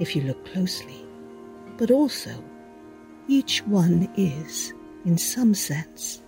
if 0.00 0.16
you 0.16 0.22
look 0.22 0.42
closely. 0.52 1.04
But 1.76 1.90
also, 1.90 2.42
each 3.28 3.60
one 3.66 4.08
is, 4.16 4.72
in 5.04 5.18
some 5.18 5.54
sense, 5.54 6.22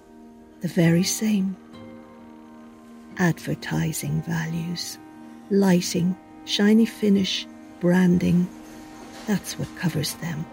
the 0.60 0.68
very 0.68 1.02
same 1.02 1.56
advertising 3.18 4.22
values, 4.22 4.98
lighting, 5.50 6.16
shiny 6.44 6.86
finish, 6.86 7.46
branding. 7.80 8.48
That's 9.26 9.58
what 9.58 9.74
covers 9.76 10.14
them, 10.14 10.44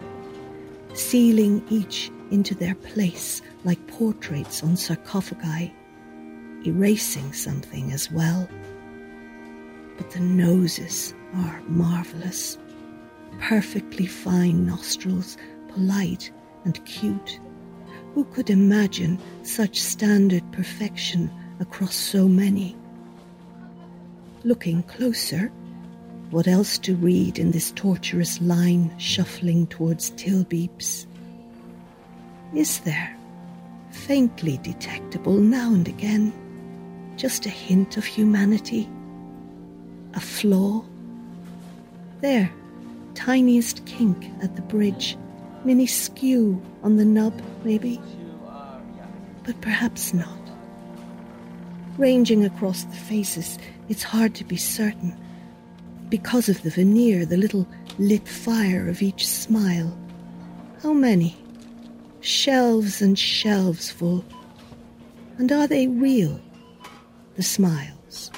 sealing 0.93 1.63
each 1.69 2.11
into 2.31 2.55
their 2.55 2.75
place 2.75 3.41
like 3.63 3.85
portraits 3.87 4.63
on 4.63 4.77
sarcophagi, 4.77 5.73
erasing 6.65 7.33
something 7.33 7.91
as 7.91 8.11
well. 8.11 8.47
But 9.97 10.11
the 10.11 10.19
noses 10.19 11.13
are 11.35 11.61
marvellous. 11.67 12.57
Perfectly 13.39 14.05
fine 14.05 14.65
nostrils, 14.65 15.37
polite 15.69 16.31
and 16.65 16.83
cute. 16.85 17.39
Who 18.13 18.25
could 18.25 18.49
imagine 18.49 19.19
such 19.43 19.81
standard 19.81 20.43
perfection 20.51 21.31
across 21.61 21.95
so 21.95 22.27
many? 22.27 22.75
Looking 24.43 24.83
closer, 24.83 25.51
what 26.31 26.47
else 26.47 26.77
to 26.79 26.95
read 26.95 27.37
in 27.37 27.51
this 27.51 27.71
tortuous 27.71 28.41
line 28.41 28.93
shuffling 28.97 29.67
towards 29.67 30.11
Tilbeeps? 30.11 31.05
Is 32.55 32.79
there, 32.79 33.15
faintly 33.91 34.57
detectable 34.57 35.37
now 35.37 35.73
and 35.73 35.87
again, 35.87 36.33
just 37.15 37.45
a 37.45 37.49
hint 37.49 37.95
of 37.95 38.05
humanity? 38.05 38.89
A 40.15 40.19
flaw? 40.19 40.83
There, 42.21 42.51
tiniest 43.13 43.85
kink 43.85 44.29
at 44.41 44.55
the 44.55 44.61
bridge, 44.63 45.17
mini 45.63 45.85
skew 45.85 46.61
on 46.81 46.97
the 46.97 47.05
nub, 47.05 47.39
maybe? 47.63 48.01
But 49.43 49.61
perhaps 49.61 50.13
not. 50.13 50.50
Ranging 51.97 52.45
across 52.45 52.83
the 52.85 52.95
faces, 52.95 53.59
it's 53.89 54.03
hard 54.03 54.33
to 54.35 54.43
be 54.43 54.57
certain. 54.57 55.15
Because 56.09 56.49
of 56.49 56.61
the 56.63 56.69
veneer, 56.69 57.25
the 57.25 57.37
little 57.37 57.67
lit 57.99 58.27
fire 58.27 58.87
of 58.87 59.01
each 59.01 59.27
smile. 59.27 59.97
How 60.81 60.93
many? 60.93 61.37
Shelves 62.21 63.01
and 63.01 63.17
shelves 63.17 63.91
full. 63.91 64.23
And 65.37 65.51
are 65.51 65.67
they 65.67 65.87
real? 65.87 66.39
The 67.35 67.43
smiles. 67.43 68.31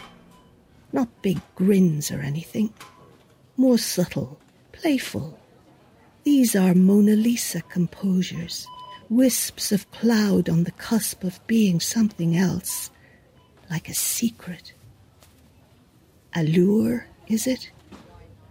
Not 0.91 1.21
big 1.21 1.39
grins 1.55 2.11
or 2.11 2.19
anything. 2.19 2.73
More 3.57 3.77
subtle, 3.77 4.39
playful. 4.71 5.39
These 6.23 6.55
are 6.55 6.73
Mona 6.73 7.15
Lisa 7.15 7.61
composures, 7.61 8.67
wisps 9.09 9.71
of 9.71 9.89
cloud 9.91 10.49
on 10.49 10.63
the 10.63 10.71
cusp 10.71 11.23
of 11.23 11.45
being 11.47 11.79
something 11.79 12.37
else, 12.37 12.89
like 13.69 13.89
a 13.89 13.93
secret. 13.93 14.73
Allure, 16.35 17.05
is 17.27 17.47
it? 17.47 17.71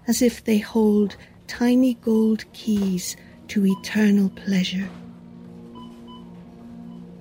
As 0.06 0.22
if 0.22 0.44
they 0.44 0.58
hold 0.58 1.16
tiny 1.46 1.94
gold 1.94 2.44
keys 2.52 3.16
to 3.48 3.66
eternal 3.66 4.30
pleasure. 4.30 4.88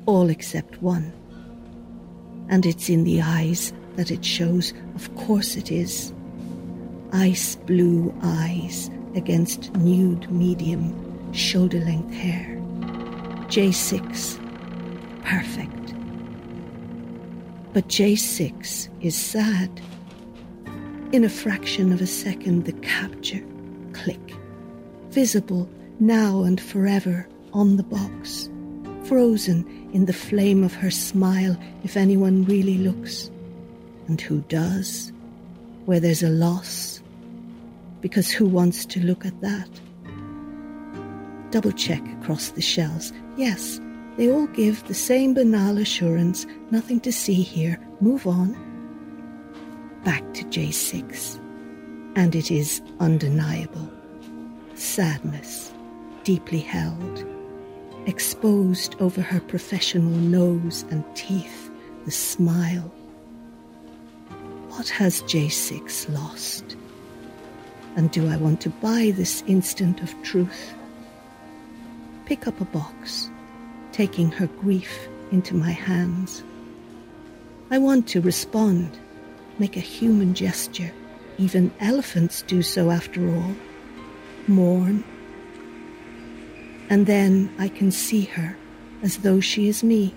All 0.05 0.29
except 0.29 0.81
one. 0.81 1.11
And 2.49 2.65
it's 2.65 2.89
in 2.89 3.03
the 3.03 3.21
eyes 3.21 3.73
that 3.95 4.11
it 4.11 4.23
shows, 4.23 4.73
of 4.95 5.13
course 5.15 5.55
it 5.55 5.71
is. 5.71 6.13
Ice 7.13 7.55
blue 7.55 8.13
eyes 8.23 8.89
against 9.15 9.73
nude 9.75 10.31
medium, 10.31 11.33
shoulder 11.33 11.79
length 11.79 12.13
hair. 12.13 12.55
J6. 13.47 14.39
Perfect. 15.23 15.80
But 17.73 17.87
J6 17.87 18.89
is 19.01 19.15
sad. 19.15 19.69
In 21.13 21.23
a 21.23 21.29
fraction 21.29 21.93
of 21.93 22.01
a 22.01 22.07
second, 22.07 22.65
the 22.65 22.73
capture, 22.73 23.43
click, 23.93 24.35
visible 25.09 25.69
now 25.99 26.43
and 26.43 26.59
forever 26.59 27.27
on 27.53 27.77
the 27.77 27.83
box, 27.83 28.49
frozen 29.05 29.89
in 29.93 30.05
the 30.05 30.13
flame 30.13 30.63
of 30.63 30.73
her 30.73 30.91
smile 30.91 31.57
if 31.83 31.95
anyone 31.95 32.43
really 32.45 32.77
looks. 32.77 33.29
And 34.07 34.19
who 34.19 34.41
does? 34.49 35.11
Where 35.85 35.99
there's 35.99 36.23
a 36.23 36.29
loss? 36.29 37.01
Because 38.01 38.29
who 38.31 38.47
wants 38.47 38.85
to 38.87 38.99
look 38.99 39.25
at 39.25 39.39
that? 39.41 39.69
Double 41.51 41.71
check 41.71 42.01
across 42.19 42.49
the 42.49 42.61
shelves. 42.61 43.13
Yes, 43.37 43.79
they 44.17 44.29
all 44.29 44.47
give 44.47 44.85
the 44.87 44.93
same 44.93 45.33
banal 45.33 45.77
assurance 45.77 46.45
nothing 46.69 46.99
to 46.99 47.11
see 47.11 47.41
here. 47.41 47.79
Move 48.01 48.27
on. 48.27 48.55
Back 50.03 50.21
to 50.33 50.43
J6. 50.45 51.39
And 52.15 52.35
it 52.35 52.51
is 52.51 52.81
undeniable. 52.99 53.89
Sadness, 54.75 55.71
deeply 56.23 56.59
held, 56.59 57.25
exposed 58.05 58.95
over 58.99 59.21
her 59.21 59.39
professional 59.39 60.11
nose 60.11 60.83
and 60.91 61.03
teeth, 61.15 61.71
the 62.05 62.11
smile. 62.11 62.91
What 64.69 64.89
has 64.89 65.21
J6 65.23 66.13
lost? 66.13 66.75
And 67.95 68.11
do 68.11 68.27
I 68.29 68.37
want 68.37 68.61
to 68.61 68.69
buy 68.69 69.13
this 69.15 69.43
instant 69.47 70.01
of 70.01 70.13
truth? 70.21 70.73
Pick 72.25 72.47
up 72.47 72.59
a 72.59 72.65
box, 72.65 73.30
taking 74.01 74.31
her 74.31 74.47
grief 74.47 75.07
into 75.31 75.53
my 75.53 75.69
hands. 75.69 76.43
I 77.69 77.77
want 77.77 78.07
to 78.07 78.19
respond, 78.19 78.97
make 79.59 79.77
a 79.77 79.89
human 79.95 80.33
gesture. 80.33 80.91
Even 81.37 81.71
elephants 81.79 82.41
do 82.41 82.63
so 82.63 82.89
after 82.89 83.21
all. 83.29 83.55
Mourn. 84.47 85.03
And 86.89 87.05
then 87.05 87.53
I 87.59 87.67
can 87.67 87.91
see 87.91 88.23
her 88.23 88.57
as 89.03 89.17
though 89.17 89.39
she 89.39 89.67
is 89.67 89.83
me. 89.83 90.15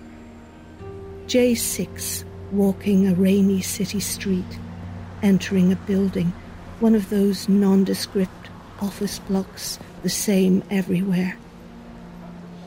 J6 1.27 2.23
walking 2.51 3.07
a 3.07 3.13
rainy 3.13 3.61
city 3.61 3.99
street, 3.99 4.53
entering 5.21 5.71
a 5.71 5.75
building, 5.75 6.33
one 6.79 6.95
of 6.95 7.11
those 7.11 7.47
nondescript 7.47 8.49
office 8.81 9.19
blocks, 9.19 9.77
the 10.01 10.09
same 10.09 10.63
everywhere. 10.71 11.37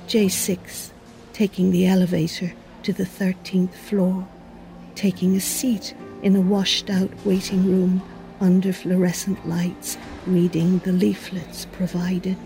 J6 0.07 0.93
taking 1.39 1.71
the 1.71 1.87
elevator 1.87 2.53
to 2.83 2.93
the 2.93 3.05
13th 3.05 3.73
floor, 3.73 4.27
taking 4.97 5.37
a 5.37 5.41
seat 5.41 5.95
in 6.25 6.35
a 6.35 6.41
washed 6.41 6.91
out 6.91 7.09
waiting 7.25 7.65
room 7.65 8.03
under 8.41 8.73
fluorescent 8.73 9.49
lights, 9.49 9.97
reading 10.27 10.81
the 10.81 10.91
leaflets 10.91 11.65
provided. 11.67 12.37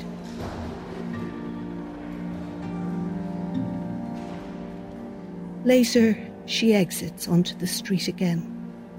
Later, 5.64 6.14
she 6.44 6.74
exits 6.74 7.26
onto 7.26 7.56
the 7.56 7.66
street 7.66 8.08
again. 8.08 8.44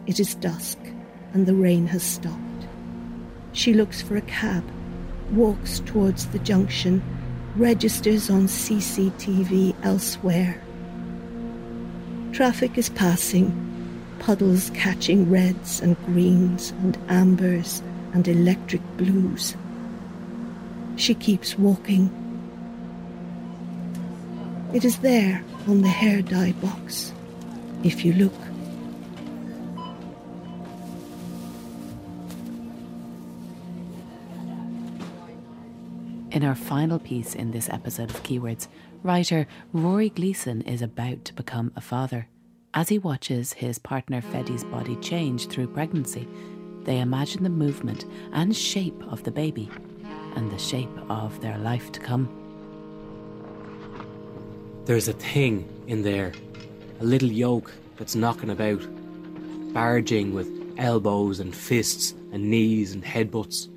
It 0.08 0.20
is 0.20 0.34
dusk, 0.34 0.80
and 1.34 1.46
the 1.46 1.54
rain 1.54 1.86
has 1.86 2.02
stopped. 2.02 2.68
She 3.52 3.76
looks 3.76 4.02
for 4.02 4.18
a 4.18 4.22
cab, 4.22 4.64
walks 5.30 5.82
towards 5.82 6.26
the 6.30 6.40
junction, 6.40 7.04
registers 7.56 8.30
on 8.30 8.48
CCTV 8.48 9.76
elsewhere. 9.84 10.60
Traffic 12.32 12.78
is 12.78 12.90
passing, 12.90 13.52
puddles 14.20 14.72
catching 14.72 15.30
reds 15.30 15.80
and 15.80 15.96
greens 16.06 16.72
and 16.82 16.98
ambers 17.10 17.84
and 18.14 18.28
electric 18.28 18.82
blues. 18.98 19.56
She 20.96 21.14
keeps 21.14 21.58
walking. 21.58 22.10
It 24.74 24.84
is 24.84 24.98
there 25.00 25.44
on 25.68 25.82
the 25.82 25.90
hair 25.90 26.24
dye 26.24 26.54
box, 26.54 27.14
if 27.84 28.04
you 28.04 28.14
look. 28.14 28.34
In 36.34 36.44
our 36.44 36.56
final 36.56 36.98
piece 36.98 37.36
in 37.36 37.52
this 37.52 37.70
episode 37.70 38.10
of 38.10 38.24
Keywords, 38.24 38.68
writer 39.04 39.46
Rory 39.72 40.10
Gleeson 40.10 40.64
is 40.64 40.82
about 40.82 41.26
to 41.26 41.34
become 41.36 41.72
a 41.76 41.82
father. 41.82 42.28
As 42.74 42.90
he 42.90 42.98
watches 42.98 43.54
his 43.54 43.78
partner 43.78 44.20
Fedi's 44.20 44.64
body 44.64 44.96
change 44.96 45.46
through 45.46 45.68
pregnancy, 45.68 46.28
they 46.86 46.98
imagine 47.00 47.44
the 47.44 47.52
movement 47.52 48.06
and 48.32 48.56
shape 48.56 49.00
of 49.12 49.22
the 49.22 49.30
baby 49.30 49.70
and 50.36 50.50
the 50.50 50.58
shape 50.58 50.90
of 51.08 51.40
their 51.42 51.60
life 51.60 51.92
to 51.92 52.00
come. 52.00 52.28
There's 54.86 55.08
a 55.08 55.14
thing 55.14 55.70
in 55.86 56.02
there, 56.02 56.32
a 57.00 57.04
little 57.04 57.32
yoke 57.32 57.72
that's 57.98 58.16
knocking 58.16 58.50
about, 58.50 58.82
barging 59.72 60.34
with 60.34 60.50
elbows 60.80 61.40
and 61.40 61.54
fists 61.54 62.16
and 62.32 62.50
knees 62.50 62.92
and 62.92 63.04
headbutts. 63.04 63.70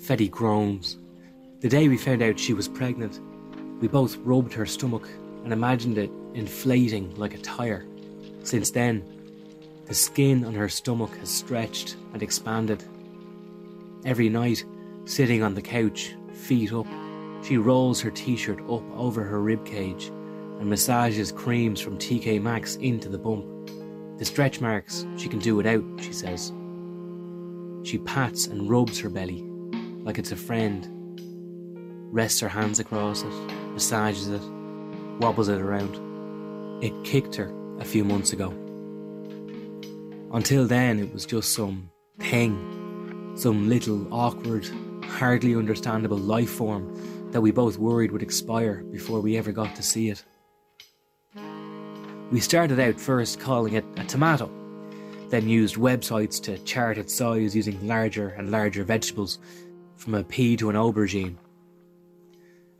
Fedi 0.00 0.30
groans. 0.30 0.96
The 1.60 1.68
day 1.68 1.88
we 1.88 1.96
found 1.96 2.22
out 2.22 2.38
she 2.38 2.54
was 2.54 2.68
pregnant, 2.68 3.20
we 3.80 3.88
both 3.88 4.16
rubbed 4.18 4.52
her 4.52 4.64
stomach 4.64 5.08
and 5.42 5.52
imagined 5.52 5.98
it 5.98 6.10
inflating 6.34 7.12
like 7.16 7.34
a 7.34 7.38
tyre. 7.38 7.84
Since 8.44 8.70
then, 8.70 9.02
the 9.86 9.94
skin 9.94 10.44
on 10.44 10.54
her 10.54 10.68
stomach 10.68 11.16
has 11.16 11.28
stretched 11.28 11.96
and 12.12 12.22
expanded. 12.22 12.84
Every 14.04 14.28
night, 14.28 14.64
sitting 15.04 15.42
on 15.42 15.54
the 15.54 15.62
couch, 15.62 16.14
feet 16.32 16.72
up, 16.72 16.86
She 17.42 17.56
rolls 17.56 18.00
her 18.02 18.10
t 18.10 18.36
shirt 18.36 18.60
up 18.62 18.82
over 18.96 19.24
her 19.24 19.40
rib 19.40 19.64
cage 19.64 20.06
and 20.60 20.68
massages 20.68 21.32
creams 21.32 21.80
from 21.80 21.98
TK 21.98 22.40
Maxx 22.40 22.76
into 22.76 23.08
the 23.08 23.18
bump. 23.18 23.46
The 24.18 24.24
stretch 24.24 24.60
marks 24.60 25.06
she 25.16 25.28
can 25.28 25.38
do 25.40 25.56
without, 25.56 25.84
she 26.00 26.12
says. 26.12 26.52
She 27.82 27.98
pats 27.98 28.46
and 28.46 28.68
rubs 28.68 29.00
her 29.00 29.08
belly 29.08 29.44
like 30.04 30.18
it's 30.18 30.32
a 30.32 30.36
friend, 30.36 30.97
rests 32.10 32.40
her 32.40 32.48
hands 32.48 32.78
across 32.78 33.22
it, 33.22 33.32
massages 33.72 34.28
it, 34.28 34.42
wobbles 35.20 35.48
it 35.48 35.60
around. 35.60 36.82
It 36.82 36.92
kicked 37.04 37.34
her 37.36 37.52
a 37.78 37.84
few 37.84 38.04
months 38.04 38.32
ago. 38.32 38.50
Until 40.32 40.66
then, 40.66 40.98
it 40.98 41.12
was 41.12 41.26
just 41.26 41.54
some 41.54 41.90
thing, 42.18 43.34
some 43.36 43.68
little 43.68 44.12
awkward, 44.12 44.68
hardly 45.04 45.54
understandable 45.54 46.18
life 46.18 46.50
form 46.50 47.30
that 47.32 47.40
we 47.40 47.50
both 47.50 47.78
worried 47.78 48.12
would 48.12 48.22
expire 48.22 48.82
before 48.90 49.20
we 49.20 49.36
ever 49.36 49.52
got 49.52 49.74
to 49.76 49.82
see 49.82 50.10
it. 50.10 50.24
We 52.30 52.40
started 52.40 52.78
out 52.78 53.00
first 53.00 53.40
calling 53.40 53.74
it 53.74 53.84
a 53.96 54.04
tomato, 54.04 54.50
then 55.30 55.48
used 55.48 55.76
websites 55.76 56.42
to 56.42 56.58
chart 56.58 56.98
its 56.98 57.14
size 57.14 57.56
using 57.56 57.86
larger 57.86 58.28
and 58.30 58.50
larger 58.50 58.84
vegetables, 58.84 59.38
from 59.96 60.14
a 60.14 60.22
pea 60.22 60.56
to 60.56 60.70
an 60.70 60.76
aubergine. 60.76 61.36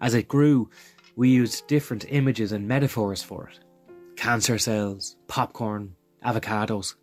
As 0.00 0.14
it 0.14 0.28
grew, 0.28 0.70
we 1.16 1.30
used 1.30 1.66
different 1.66 2.06
images 2.08 2.52
and 2.52 2.68
metaphors 2.68 3.22
for 3.22 3.48
it 3.48 3.60
cancer 4.16 4.58
cells, 4.58 5.16
popcorn, 5.28 5.94
avocados. 6.24 6.96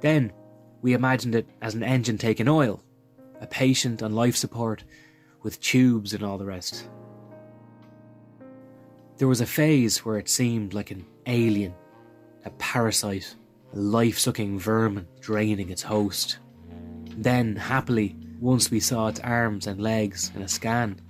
Then 0.00 0.32
we 0.80 0.94
imagined 0.94 1.34
it 1.34 1.46
as 1.60 1.74
an 1.74 1.82
engine 1.82 2.16
taking 2.16 2.48
oil, 2.48 2.82
a 3.40 3.46
patient 3.46 4.02
on 4.02 4.14
life 4.14 4.36
support 4.36 4.82
with 5.42 5.60
tubes 5.60 6.14
and 6.14 6.22
all 6.22 6.38
the 6.38 6.46
rest. 6.46 6.88
There 9.18 9.28
was 9.28 9.42
a 9.42 9.46
phase 9.46 10.04
where 10.04 10.18
it 10.18 10.28
seemed 10.28 10.72
like 10.72 10.90
an 10.90 11.04
alien, 11.26 11.74
a 12.46 12.50
parasite, 12.50 13.36
a 13.74 13.78
life 13.78 14.18
sucking 14.18 14.58
vermin 14.58 15.06
draining 15.20 15.68
its 15.68 15.82
host. 15.82 16.38
Then, 17.16 17.56
happily, 17.56 18.16
once 18.40 18.70
we 18.70 18.80
saw 18.80 19.08
its 19.08 19.20
arms 19.20 19.66
and 19.66 19.80
legs 19.80 20.32
in 20.34 20.42
a 20.42 20.48
scan, 20.48 21.00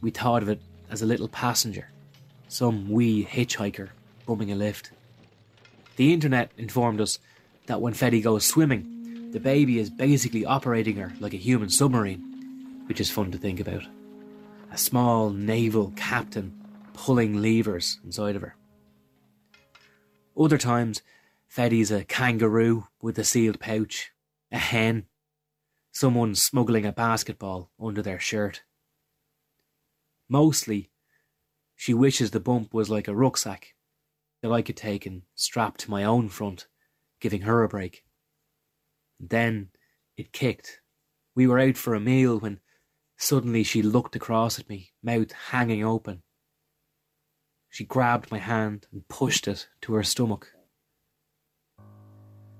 we 0.00 0.10
thought 0.10 0.42
of 0.42 0.48
it 0.48 0.60
as 0.90 1.02
a 1.02 1.06
little 1.06 1.28
passenger, 1.28 1.90
some 2.48 2.90
wee 2.90 3.24
hitchhiker 3.24 3.90
bumming 4.26 4.52
a 4.52 4.54
lift. 4.54 4.92
The 5.96 6.12
internet 6.12 6.52
informed 6.56 7.00
us 7.00 7.18
that 7.66 7.80
when 7.80 7.94
Fetty 7.94 8.22
goes 8.22 8.46
swimming, 8.46 9.30
the 9.32 9.40
baby 9.40 9.78
is 9.78 9.90
basically 9.90 10.44
operating 10.44 10.96
her 10.96 11.12
like 11.20 11.34
a 11.34 11.38
human 11.38 11.68
submarine, 11.68 12.84
which 12.86 13.00
is 13.00 13.10
fun 13.10 13.30
to 13.32 13.38
think 13.38 13.60
about. 13.60 13.82
A 14.72 14.78
small 14.78 15.30
naval 15.30 15.92
captain 15.96 16.58
pulling 16.94 17.42
levers 17.42 17.98
inside 18.04 18.36
of 18.36 18.42
her. 18.42 18.56
Other 20.38 20.58
times, 20.58 21.02
Fetty's 21.54 21.90
a 21.90 22.04
kangaroo 22.04 22.86
with 23.02 23.18
a 23.18 23.24
sealed 23.24 23.60
pouch, 23.60 24.12
a 24.52 24.58
hen, 24.58 25.06
someone 25.90 26.34
smuggling 26.34 26.86
a 26.86 26.92
basketball 26.92 27.70
under 27.80 28.02
their 28.02 28.20
shirt. 28.20 28.62
Mostly, 30.28 30.90
she 31.74 31.94
wishes 31.94 32.30
the 32.30 32.40
bump 32.40 32.74
was 32.74 32.90
like 32.90 33.08
a 33.08 33.14
rucksack 33.14 33.74
that 34.42 34.52
I 34.52 34.62
could 34.62 34.76
take 34.76 35.06
and 35.06 35.22
strap 35.34 35.76
to 35.78 35.90
my 35.90 36.04
own 36.04 36.28
front, 36.28 36.66
giving 37.20 37.42
her 37.42 37.62
a 37.62 37.68
break. 37.68 38.04
Then 39.18 39.70
it 40.16 40.32
kicked. 40.32 40.80
We 41.34 41.46
were 41.46 41.58
out 41.58 41.76
for 41.76 41.94
a 41.94 42.00
meal 42.00 42.38
when 42.38 42.60
suddenly 43.16 43.62
she 43.62 43.82
looked 43.82 44.16
across 44.16 44.58
at 44.58 44.68
me, 44.68 44.92
mouth 45.02 45.32
hanging 45.32 45.84
open. 45.84 46.22
She 47.70 47.84
grabbed 47.84 48.30
my 48.30 48.38
hand 48.38 48.86
and 48.92 49.06
pushed 49.08 49.46
it 49.48 49.68
to 49.82 49.94
her 49.94 50.02
stomach. 50.02 50.52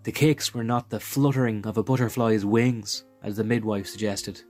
The 0.04 0.12
kicks 0.12 0.54
were 0.54 0.64
not 0.64 0.90
the 0.90 1.00
fluttering 1.00 1.66
of 1.66 1.76
a 1.76 1.82
butterfly's 1.82 2.44
wings, 2.44 3.04
as 3.22 3.36
the 3.36 3.44
midwife 3.44 3.86
suggested. 3.86 4.42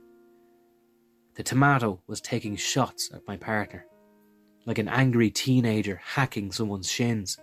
The 1.39 1.43
tomato 1.43 2.01
was 2.05 2.19
taking 2.19 2.57
shots 2.57 3.09
at 3.13 3.25
my 3.25 3.37
partner, 3.37 3.85
like 4.65 4.77
an 4.77 4.89
angry 4.89 5.29
teenager 5.29 6.01
hacking 6.03 6.51
someone's 6.51 6.91
shins. 6.91 7.39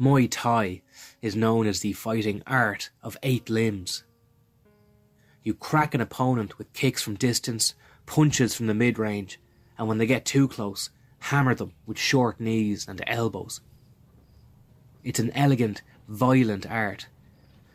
Muay 0.00 0.26
Thai 0.28 0.82
is 1.20 1.36
known 1.36 1.68
as 1.68 1.78
the 1.78 1.92
fighting 1.92 2.42
art 2.44 2.90
of 3.00 3.16
eight 3.22 3.48
limbs. 3.48 4.02
You 5.44 5.54
crack 5.54 5.94
an 5.94 6.00
opponent 6.00 6.58
with 6.58 6.72
kicks 6.72 7.00
from 7.00 7.14
distance, 7.14 7.76
punches 8.04 8.52
from 8.56 8.66
the 8.66 8.74
mid 8.74 8.98
range, 8.98 9.38
and 9.78 9.86
when 9.86 9.98
they 9.98 10.06
get 10.06 10.24
too 10.24 10.48
close, 10.48 10.90
hammer 11.20 11.54
them 11.54 11.74
with 11.86 12.00
short 12.00 12.40
knees 12.40 12.88
and 12.88 13.00
elbows. 13.06 13.60
It's 15.04 15.20
an 15.20 15.30
elegant, 15.36 15.82
violent 16.08 16.68
art, 16.68 17.06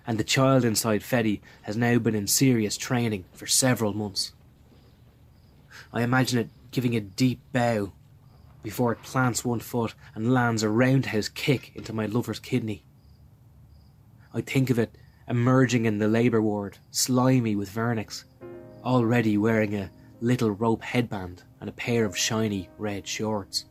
and 0.05 0.17
the 0.17 0.25
child 0.25 0.65
inside 0.65 0.99
Fetty 0.99 1.39
has 1.61 1.77
now 1.77 1.97
been 1.97 2.13
in 2.13 2.27
serious 2.27 2.75
training 2.75 3.23
for 3.31 3.47
several 3.47 3.93
months. 3.93 4.33
I 5.93 6.01
imagine 6.01 6.39
it 6.39 6.49
giving 6.71 6.95
a 6.95 7.01
deep 7.01 7.41
bow 7.51 7.93
before 8.63 8.91
it 8.91 9.01
plants 9.01 9.45
one 9.45 9.59
foot 9.59 9.93
and 10.13 10.33
lands 10.33 10.63
a 10.63 10.69
roundhouse 10.69 11.29
kick 11.29 11.71
into 11.75 11.93
my 11.93 12.05
lover's 12.05 12.39
kidney. 12.39 12.83
I 14.33 14.41
think 14.41 14.69
of 14.69 14.77
it 14.77 14.95
emerging 15.27 15.85
in 15.85 15.97
the 15.97 16.07
labour 16.07 16.41
ward, 16.41 16.77
slimy 16.91 17.55
with 17.55 17.73
vernix, 17.73 18.23
already 18.83 19.37
wearing 19.37 19.75
a 19.75 19.91
little 20.21 20.51
rope 20.51 20.83
headband 20.83 21.43
and 21.59 21.69
a 21.69 21.73
pair 21.73 22.05
of 22.05 22.17
shiny 22.17 22.69
red 22.77 23.07
shorts. 23.07 23.65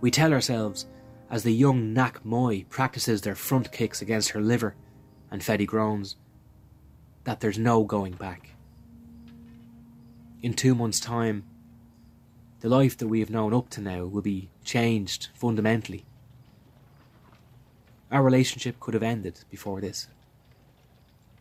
We 0.00 0.10
tell 0.10 0.32
ourselves, 0.32 0.86
as 1.30 1.42
the 1.42 1.52
young 1.52 1.92
Nak 1.92 2.22
Muay 2.24 2.68
practices 2.68 3.20
their 3.20 3.34
front 3.34 3.72
kicks 3.72 4.00
against 4.00 4.30
her 4.30 4.40
liver 4.40 4.74
and 5.30 5.42
Fetty 5.42 5.66
groans, 5.66 6.16
that 7.24 7.40
there's 7.40 7.58
no 7.58 7.84
going 7.84 8.14
back. 8.14 8.50
In 10.40 10.54
two 10.54 10.74
months' 10.74 11.00
time, 11.00 11.44
the 12.60 12.68
life 12.68 12.96
that 12.98 13.08
we 13.08 13.18
have 13.20 13.30
known 13.30 13.52
up 13.52 13.70
to 13.70 13.80
now 13.80 14.04
will 14.04 14.22
be 14.22 14.48
changed 14.64 15.28
fundamentally. 15.34 16.04
Our 18.12 18.22
relationship 18.22 18.78
could 18.78 18.94
have 18.94 19.02
ended 19.02 19.40
before 19.50 19.80
this. 19.80 20.06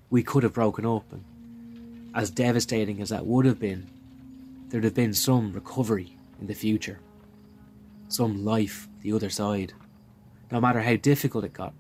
We 0.10 0.24
could 0.24 0.44
have 0.44 0.54
broken 0.54 0.86
up, 0.86 1.06
and 1.12 2.12
as 2.16 2.32
devastating 2.32 3.02
as 3.02 3.10
that 3.10 3.26
would 3.26 3.46
have 3.46 3.60
been, 3.60 3.88
there'd 4.70 4.84
have 4.84 4.96
been 4.96 5.14
some 5.14 5.54
recovery 5.54 6.18
in 6.42 6.48
the 6.48 6.56
future, 6.56 7.00
some 8.08 8.44
life 8.44 8.88
the 9.02 9.14
other 9.14 9.30
side. 9.30 9.74
No 10.52 10.60
matter 10.60 10.82
how 10.82 10.96
difficult 10.96 11.44
it 11.44 11.54
got, 11.54 11.74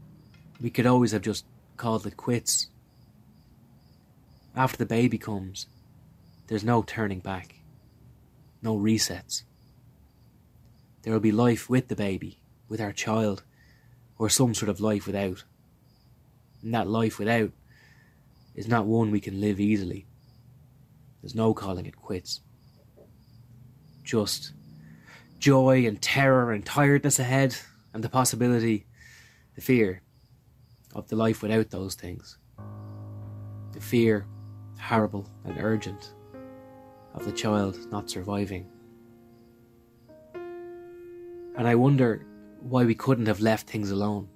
we 0.62 0.69
could 0.69 0.86
always 0.86 1.13
have 1.13 1.21
just 1.23 1.45
called 1.77 2.06
it 2.06 2.15
quits. 2.15 2.67
After 4.56 4.77
the 4.77 4.86
baby 4.86 5.17
comes, 5.17 5.67
there's 6.47 6.63
no 6.63 6.81
turning 6.81 7.19
back, 7.19 7.55
no 8.62 8.77
resets. 8.77 9.43
There 11.03 11.13
will 11.13 11.19
be 11.19 11.31
life 11.31 11.69
with 11.69 11.88
the 11.88 11.95
baby, 11.95 12.39
with 12.67 12.81
our 12.81 12.91
child, 12.91 13.43
or 14.17 14.29
some 14.29 14.53
sort 14.53 14.69
of 14.69 14.79
life 14.79 15.05
without. 15.05 15.43
And 16.62 16.73
that 16.73 16.88
life 16.88 17.19
without 17.19 17.51
is 18.55 18.67
not 18.67 18.86
one 18.86 19.12
we 19.12 19.19
can 19.19 19.39
live 19.39 19.60
easily. 19.60 20.07
There's 21.21 21.36
no 21.36 21.53
calling 21.53 21.86
it 21.86 21.95
quits. 21.95 22.41
Just 24.03 24.53
joy 25.39 25.86
and 25.86 26.01
terror 26.01 26.51
and 26.51 26.65
tiredness 26.65 27.19
ahead, 27.19 27.55
and 27.93 28.03
the 28.03 28.10
possibility, 28.10 28.86
the 29.55 29.62
fear 29.62 30.01
of 30.95 31.07
the 31.10 31.15
life 31.15 31.41
without 31.41 31.69
those 31.69 31.95
things. 31.95 32.38
The 33.73 33.81
fear, 33.81 34.25
horrible 34.79 35.29
and 35.45 35.57
urgent, 35.60 36.13
of 37.17 37.25
the 37.25 37.32
child 37.32 37.77
not 37.91 38.10
surviving. 38.10 38.67
And 41.58 41.67
I 41.67 41.73
wonder 41.73 42.25
why 42.62 42.86
we 42.86 42.93
couldn't 42.93 43.25
have 43.25 43.39
left 43.39 43.67
things 43.67 43.89
alone. 43.89 44.30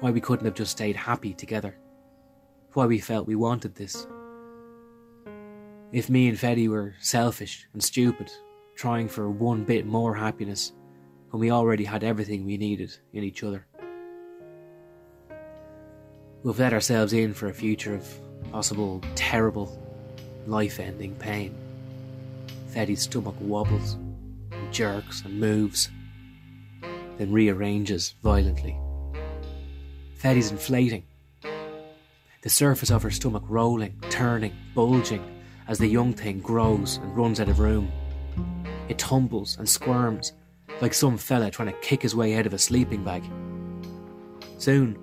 Why 0.00 0.10
we 0.10 0.20
couldn't 0.20 0.44
have 0.44 0.54
just 0.54 0.72
stayed 0.72 0.94
happy 0.94 1.32
together. 1.32 1.78
Why 2.74 2.84
we 2.84 2.98
felt 2.98 3.26
we 3.26 3.34
wanted 3.34 3.74
this. 3.74 4.06
If 5.90 6.10
me 6.10 6.28
and 6.28 6.36
Fetty 6.36 6.68
were 6.68 6.94
selfish 7.00 7.66
and 7.72 7.82
stupid, 7.82 8.30
trying 8.74 9.08
for 9.08 9.30
one 9.30 9.64
bit 9.64 9.86
more 9.86 10.14
happiness 10.14 10.72
when 11.30 11.40
we 11.40 11.50
already 11.50 11.84
had 11.84 12.04
everything 12.04 12.44
we 12.44 12.58
needed 12.58 12.94
in 13.14 13.24
each 13.24 13.42
other. 13.42 13.66
We've 16.42 16.58
let 16.58 16.74
ourselves 16.74 17.14
in 17.14 17.32
for 17.32 17.48
a 17.48 17.54
future 17.54 17.94
of 17.94 18.06
possible 18.50 19.00
terrible, 19.14 19.78
life 20.46 20.80
ending 20.80 21.14
pain. 21.16 21.54
Fetty's 22.68 23.02
stomach 23.02 23.36
wobbles, 23.40 23.94
and 24.50 24.72
jerks, 24.72 25.22
and 25.24 25.38
moves 25.38 25.90
then 27.18 27.32
rearranges 27.32 28.14
violently. 28.22 28.78
Fetty's 30.14 30.50
inflating, 30.50 31.04
the 32.42 32.50
surface 32.50 32.90
of 32.90 33.02
her 33.02 33.10
stomach 33.10 33.44
rolling, 33.46 34.00
turning, 34.10 34.52
bulging, 34.74 35.24
as 35.68 35.78
the 35.78 35.86
young 35.86 36.12
thing 36.12 36.40
grows 36.40 36.96
and 36.96 37.16
runs 37.16 37.40
out 37.40 37.48
of 37.48 37.60
room. 37.60 37.90
It 38.88 38.98
tumbles 38.98 39.56
and 39.58 39.68
squirms 39.68 40.32
like 40.80 40.94
some 40.94 41.16
fella 41.16 41.50
trying 41.50 41.68
to 41.72 41.78
kick 41.80 42.02
his 42.02 42.16
way 42.16 42.34
out 42.34 42.46
of 42.46 42.54
a 42.54 42.58
sleeping 42.58 43.04
bag. 43.04 43.22
Soon, 44.58 44.98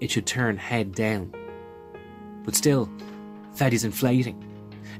it 0.00 0.10
should 0.10 0.26
turn 0.26 0.56
head 0.56 0.94
down. 0.94 1.34
But 2.44 2.54
still, 2.54 2.88
Fetty's 3.58 3.82
inflating. 3.82 4.44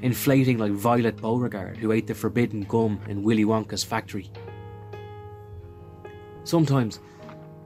Inflating 0.01 0.57
like 0.57 0.73
Violet 0.73 1.15
Beauregarde, 1.15 1.77
who 1.77 1.93
ate 1.93 2.07
the 2.07 2.13
forbidden 2.13 2.63
gum 2.63 2.99
in 3.07 3.23
Willy 3.23 3.45
Wonka's 3.45 3.83
factory. 3.85 4.29
Sometimes 6.43 6.99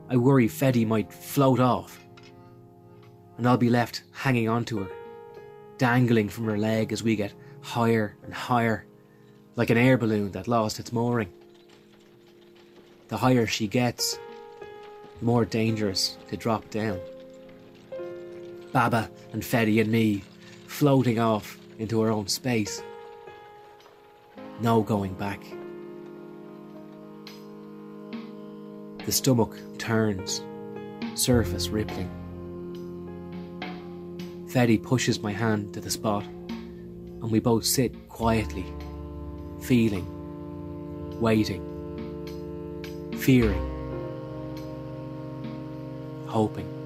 I 0.09 0.17
worry 0.17 0.47
Fetty 0.47 0.85
might 0.85 1.11
float 1.11 1.59
off, 1.59 1.99
and 3.37 3.47
I'll 3.47 3.57
be 3.57 3.69
left 3.69 4.03
hanging 4.11 4.47
onto 4.47 4.83
her, 4.83 4.91
dangling 5.77 6.29
from 6.29 6.45
her 6.45 6.57
leg 6.57 6.91
as 6.91 7.01
we 7.01 7.15
get 7.15 7.33
higher 7.61 8.15
and 8.23 8.33
higher, 8.33 8.85
like 9.55 9.71
an 9.71 9.77
air 9.77 9.97
balloon 9.97 10.31
that 10.33 10.47
lost 10.47 10.79
its 10.79 10.91
mooring. 10.91 11.31
The 13.07 13.17
higher 13.17 13.47
she 13.47 13.67
gets, 13.67 14.19
the 15.19 15.25
more 15.25 15.45
dangerous 15.45 16.17
to 16.29 16.37
drop 16.37 16.69
down. 16.69 16.99
Baba 18.71 19.09
and 19.31 19.41
Fetty 19.41 19.81
and 19.81 19.91
me 19.91 20.23
floating 20.73 21.19
off 21.19 21.59
into 21.77 22.01
her 22.01 22.09
own 22.09 22.27
space. 22.27 22.81
No 24.59 24.81
going 24.81 25.13
back. 25.13 25.39
The 29.05 29.11
stomach 29.11 29.55
turns, 29.77 30.43
surface 31.13 31.67
rippling. 31.69 32.09
Fetty 34.47 34.81
pushes 34.81 35.19
my 35.19 35.31
hand 35.31 35.75
to 35.75 35.79
the 35.79 35.91
spot, 35.91 36.23
and 36.23 37.29
we 37.29 37.39
both 37.39 37.65
sit 37.65 38.09
quietly, 38.09 38.65
feeling, 39.61 40.07
waiting, 41.21 41.61
fearing, 43.19 43.69
hoping. 46.25 46.82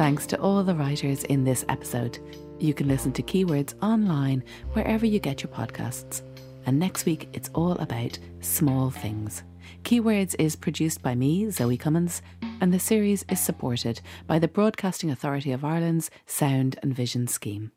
Thanks 0.00 0.26
to 0.28 0.40
all 0.40 0.64
the 0.64 0.74
writers 0.74 1.24
in 1.24 1.44
this 1.44 1.62
episode. 1.68 2.20
You 2.58 2.72
can 2.72 2.88
listen 2.88 3.12
to 3.12 3.22
Keywords 3.22 3.74
online 3.82 4.42
wherever 4.72 5.04
you 5.04 5.18
get 5.18 5.42
your 5.42 5.52
podcasts. 5.52 6.22
And 6.64 6.78
next 6.78 7.04
week, 7.04 7.28
it's 7.34 7.50
all 7.52 7.72
about 7.72 8.18
small 8.40 8.88
things. 8.88 9.42
Keywords 9.82 10.34
is 10.38 10.56
produced 10.56 11.02
by 11.02 11.14
me, 11.14 11.50
Zoe 11.50 11.76
Cummins, 11.76 12.22
and 12.62 12.72
the 12.72 12.78
series 12.78 13.26
is 13.28 13.40
supported 13.40 14.00
by 14.26 14.38
the 14.38 14.48
Broadcasting 14.48 15.10
Authority 15.10 15.52
of 15.52 15.66
Ireland's 15.66 16.10
Sound 16.24 16.78
and 16.82 16.96
Vision 16.96 17.26
Scheme. 17.26 17.70